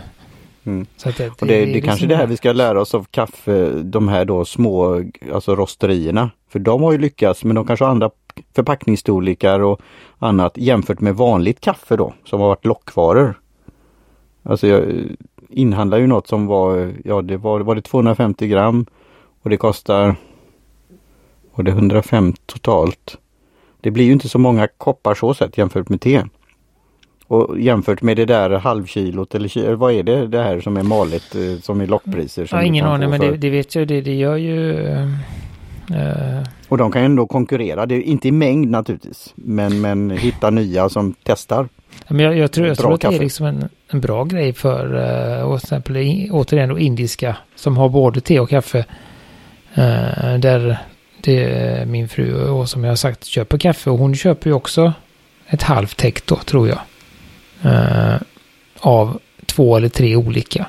Mm. 0.65 0.87
Så 0.97 1.11
det, 1.19 1.29
Och 1.29 1.37
det, 1.41 1.47
det, 1.47 1.55
är 1.55 1.63
är 1.63 1.67
liksom- 1.67 1.89
kanske 1.89 2.07
det 2.07 2.17
här 2.17 2.27
vi 2.27 2.37
ska 2.37 2.53
lära 2.53 2.81
oss 2.81 2.95
av 2.95 3.07
kaffe, 3.11 3.71
de 3.83 4.09
här 4.09 4.25
då 4.25 4.45
små, 4.45 5.05
alltså 5.33 5.55
rosterierna. 5.55 6.31
För 6.49 6.59
de 6.59 6.83
har 6.83 6.93
ju 6.93 6.99
lyckats, 6.99 7.45
men 7.45 7.57
de 7.57 7.67
kanske 7.67 7.85
har 7.85 7.91
andra 7.91 8.11
förpackningsstorlekar 8.55 9.61
och 9.61 9.81
annat 10.19 10.59
jämfört 10.59 11.01
med 11.01 11.17
vanligt 11.17 11.61
kaffe 11.61 11.97
då, 11.97 12.15
som 12.25 12.41
har 12.41 12.49
varit 12.49 12.65
lockvaror. 12.65 13.41
Alltså 14.43 14.67
jag 14.67 14.83
inhandlar 15.49 15.99
ju 15.99 16.07
något 16.07 16.27
som 16.27 16.47
var, 16.47 16.93
ja 17.05 17.23
det 17.23 17.37
var, 17.37 17.61
var 17.61 17.75
det 17.75 17.83
250 17.83 18.49
gram 18.49 18.87
och 19.43 19.51
det 19.51 19.57
kostar, 19.57 20.17
var 21.55 21.65
det 21.65 21.71
105 21.71 22.35
totalt. 22.47 23.19
Det 23.81 23.91
blir 23.91 24.05
ju 24.05 24.13
inte 24.13 24.29
så 24.29 24.39
många 24.39 24.69
koppar 24.79 25.15
så 25.15 25.35
sett 25.35 25.59
jämfört 25.59 25.89
med 25.89 26.01
te. 26.01 26.23
Och 27.27 27.61
jämfört 27.61 28.03
med 28.03 28.17
det 28.17 28.25
där 28.25 28.51
halvkilot 28.51 29.35
eller 29.35 29.75
vad 29.75 29.93
är 29.93 30.03
det 30.03 30.27
det 30.27 30.43
här 30.43 30.61
som 30.61 30.77
är 30.77 30.83
malet 30.83 31.35
eh, 31.35 31.61
som 31.63 31.81
är 31.81 31.87
lockpriser? 31.87 32.47
Som 32.47 32.59
Ja, 32.59 32.65
ingen 32.65 32.87
aning 32.87 33.11
men 33.11 33.21
det, 33.21 33.37
det 33.37 33.51
vet 33.51 33.75
jag 33.75 33.89
det, 33.89 34.01
det 34.01 34.15
gör 34.15 34.37
ju... 34.37 34.87
eh, 34.89 36.43
Och 36.69 36.79
de 36.79 36.93
kan 36.93 37.03
ju 37.03 37.07
ändå 37.07 37.27
konkurrera, 37.27 37.87
det 37.87 37.95
är 37.95 38.01
inte 38.03 38.29
i 38.29 38.33
mängd 38.33 38.71
naturligtvis. 38.71 39.33
Men, 39.35 39.81
men 39.81 40.11
hitta 40.11 40.51
nya 40.51 40.89
som 40.89 41.15
testar. 41.23 41.69
Men 42.09 42.21
jag, 42.21 42.37
jag 42.39 42.53
tror, 42.53 42.67
jag 42.67 42.79
tror 42.79 42.95
att 42.95 43.01
det 43.01 43.09
är 43.09 43.19
liksom 43.21 43.47
en, 43.47 43.69
en 43.89 44.01
bra 44.01 44.25
grej 44.25 44.53
för 44.53 44.95
uh, 44.95 45.59
till 45.59 45.65
exempel 45.65 46.29
återigen 46.31 46.69
då 46.69 46.79
indiska 46.79 47.37
som 47.55 47.77
har 47.77 47.89
både 47.89 48.21
te 48.21 48.41
och 48.41 48.49
kaffe. 48.51 48.79
Eh, 49.75 50.39
där 50.39 50.79
det 51.23 51.45
är 51.45 51.87
min 51.87 52.09
fru 52.09 52.49
och 52.49 52.69
som 52.69 52.85
jag 52.85 52.91
har 52.91 52.97
sagt 52.97 53.25
köper 53.25 53.59
kaffe 53.59 53.91
och 53.91 53.99
hon 53.99 54.15
köper 54.15 54.51
ju 54.51 54.55
också 54.55 54.93
ett 55.47 55.63
halvt 55.63 56.01
hekto 56.01 56.37
tror 56.37 56.69
jag. 56.69 56.79
Eh, 57.73 58.21
av 58.79 59.21
två 59.47 59.77
eller 59.77 59.89
tre 59.89 60.17
olika. 60.17 60.67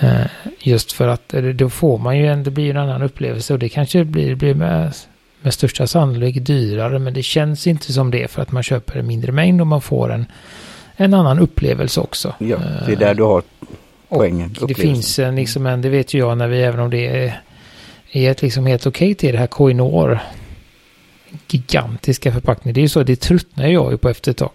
Eh, 0.00 0.26
just 0.60 0.92
för 0.92 1.08
att 1.08 1.34
eh, 1.34 1.42
då 1.42 1.70
får 1.70 1.98
man 1.98 2.18
ju 2.18 2.26
en, 2.26 2.42
det 2.42 2.50
blir 2.50 2.70
en 2.70 2.76
annan 2.76 3.02
upplevelse 3.02 3.52
och 3.52 3.58
det 3.58 3.68
kanske 3.68 4.04
blir, 4.04 4.34
blir 4.34 4.54
med, 4.54 4.94
med 5.42 5.54
största 5.54 5.86
sannolikhet 5.86 6.46
dyrare 6.46 6.98
men 6.98 7.14
det 7.14 7.22
känns 7.22 7.66
inte 7.66 7.92
som 7.92 8.10
det 8.10 8.30
för 8.30 8.42
att 8.42 8.52
man 8.52 8.62
köper 8.62 8.98
en 8.98 9.06
mindre 9.06 9.32
mängd 9.32 9.60
och 9.60 9.66
man 9.66 9.82
får 9.82 10.12
en, 10.12 10.26
en 10.96 11.14
annan 11.14 11.38
upplevelse 11.38 12.00
också. 12.00 12.34
Ja, 12.38 12.56
det 12.86 12.92
är 12.92 12.92
Eh, 12.92 12.98
där 12.98 13.14
du 13.14 13.22
har 13.22 13.42
och 14.08 14.18
poängen. 14.18 14.48
det 14.52 14.60
upplevelsen. 14.60 14.94
finns 14.94 15.18
en, 15.18 15.36
liksom 15.36 15.66
en, 15.66 15.82
det 15.82 15.88
vet 15.88 16.14
ju 16.14 16.18
jag 16.18 16.38
när 16.38 16.48
vi, 16.48 16.62
även 16.62 16.80
om 16.80 16.90
det 16.90 17.06
är, 17.06 17.40
är 18.14 18.30
ett 18.30 18.42
liksom 18.42 18.66
helt 18.66 18.86
okej 18.86 19.14
till 19.14 19.32
det 19.32 19.38
här 19.38 19.46
Koinor. 19.46 20.18
Gigantiska 21.48 22.32
förpackningar. 22.32 22.74
Det 22.74 22.80
är 22.80 22.82
ju 22.82 22.88
så, 22.88 23.02
det 23.02 23.16
tröttnar 23.20 23.66
jag 23.66 23.92
ju 23.92 23.98
på 23.98 24.08
efter 24.08 24.30
ett 24.30 24.36
tag. 24.36 24.50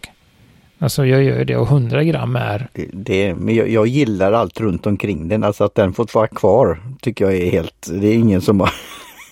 Alltså 0.79 1.05
jag 1.05 1.23
gör 1.23 1.37
ju 1.39 1.43
det 1.45 1.57
och 1.57 1.67
100 1.67 2.03
gram 2.03 2.35
är, 2.35 2.67
Det, 2.73 2.85
det, 2.93 3.35
men 3.35 3.55
jag, 3.55 3.69
jag 3.69 3.87
gillar 3.87 4.31
allt 4.33 4.59
runt 4.59 4.85
omkring 4.87 5.27
den, 5.27 5.43
alltså 5.43 5.63
att 5.63 5.75
den 5.75 5.93
fått 5.93 6.15
vara 6.15 6.27
kvar 6.27 6.79
tycker 7.01 7.25
jag 7.25 7.35
är 7.35 7.51
helt, 7.51 7.87
det 8.01 8.07
är 8.07 8.13
ingen 8.13 8.41
som 8.41 8.59
har 8.59 8.69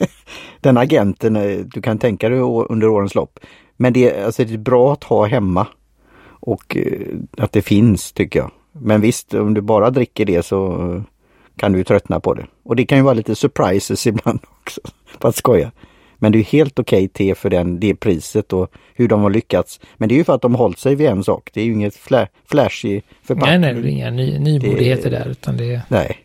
Den 0.62 0.78
agenten, 0.78 1.36
eh, 1.36 1.58
du 1.66 1.82
kan 1.82 2.00
tänka 2.00 2.30
dig 2.30 2.40
under 2.70 2.88
årens 2.88 3.16
lopp. 3.16 3.40
Men 3.78 3.94
det, 3.94 4.12
är- 4.16 4.26
alltså 4.26 4.44
det 4.46 4.54
är 4.54 4.58
bra 4.58 4.94
att 4.94 5.04
ha 5.04 5.26
hemma. 5.26 5.68
Och 6.40 6.78
eh, 6.78 7.02
att 7.38 7.52
det 7.52 7.62
finns 7.62 8.12
tycker 8.12 8.40
jag. 8.40 8.52
Men 8.72 9.02
visst, 9.02 9.34
om 9.34 9.54
du 9.54 9.62
bara 9.62 9.90
dricker 9.90 10.26
det 10.26 10.46
så 10.46 11.04
kan 11.58 11.72
du 11.74 11.84
tröttna 11.84 12.20
på 12.20 12.34
det. 12.34 12.46
Och 12.64 12.76
det 12.76 12.86
kan 12.86 12.98
ju 12.98 13.04
vara 13.04 13.14
lite 13.14 13.36
surprises 13.36 14.08
ibland 14.12 14.40
också. 14.62 14.82
För 15.22 15.30
att 15.30 15.36
skoja. 15.36 15.72
Men 16.20 16.32
det 16.32 16.40
är 16.40 16.44
helt 16.44 16.80
okej 16.80 17.08
te 17.08 17.36
för 17.36 17.50
den, 17.50 17.80
det 17.80 17.96
priset 17.96 18.54
och 18.54 18.72
hur 18.96 19.08
de 19.08 19.22
har 19.22 19.30
lyckats. 19.30 19.80
Men 19.98 20.10
det 20.10 20.16
är 20.16 20.18
ju 20.18 20.24
för 20.24 20.34
att 20.36 20.42
de 20.42 20.56
har 20.56 20.60
hållit 20.64 20.80
sig 20.80 20.96
vid 20.96 21.08
en 21.08 21.24
sak. 21.24 21.50
Det 21.54 21.62
är 21.62 21.66
ju 21.66 21.74
inget 21.74 21.96
fla, 21.96 22.28
flashy 22.46 22.90
nej 22.94 23.04
förpackning. 23.24 23.62
nej, 23.62 23.74
det 23.74 23.80
är 23.90 23.92
inga 23.92 24.10
ny, 24.12 24.40
nymodigheter 24.40 25.12
där 25.12 25.28
utan 25.28 25.58
det 25.58 25.74
är, 25.74 25.82
Nej. 25.88 26.18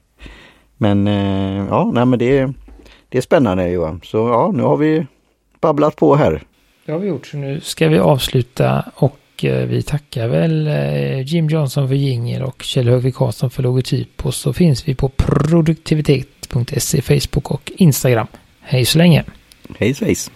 Men 0.76 1.06
eh, 1.06 1.66
ja, 1.70 1.90
nej 1.94 2.06
men 2.06 2.18
det, 2.18 2.38
är- 2.38 2.54
det 3.08 3.18
är 3.18 3.22
spännande 3.22 3.68
Johan. 3.70 4.00
Så 4.04 4.16
ja, 4.18 4.50
nu 4.54 4.62
har 4.62 4.76
vi 4.76 5.06
babblat 5.60 5.96
på 5.96 6.14
här. 6.14 6.42
det 6.86 6.92
har 6.92 6.98
vi 6.98 7.08
gjort 7.08 7.26
så 7.26 7.36
nu 7.36 7.60
ska 7.60 7.88
vi 7.88 7.98
avsluta 7.98 8.84
och 8.94 9.16
Eh, 9.44 9.66
vi 9.66 9.82
tackar 9.82 10.28
väl 10.28 10.66
eh, 10.66 11.20
Jim 11.20 11.48
Johnson 11.48 11.88
för 11.88 11.94
jingel 11.94 12.42
och 12.42 12.62
Kjell 12.62 12.88
Högvik 12.88 13.14
Karlsson 13.14 13.50
för 13.50 13.62
logotyp. 13.62 14.26
Och 14.26 14.34
så 14.34 14.52
finns 14.52 14.88
vi 14.88 14.94
på 14.94 15.08
produktivitet.se, 15.08 17.02
Facebook 17.02 17.50
och 17.50 17.72
Instagram. 17.76 18.26
Hej 18.60 18.84
så 18.84 18.98
länge! 18.98 19.24
Hej 19.78 19.94
svejs! 19.94 20.30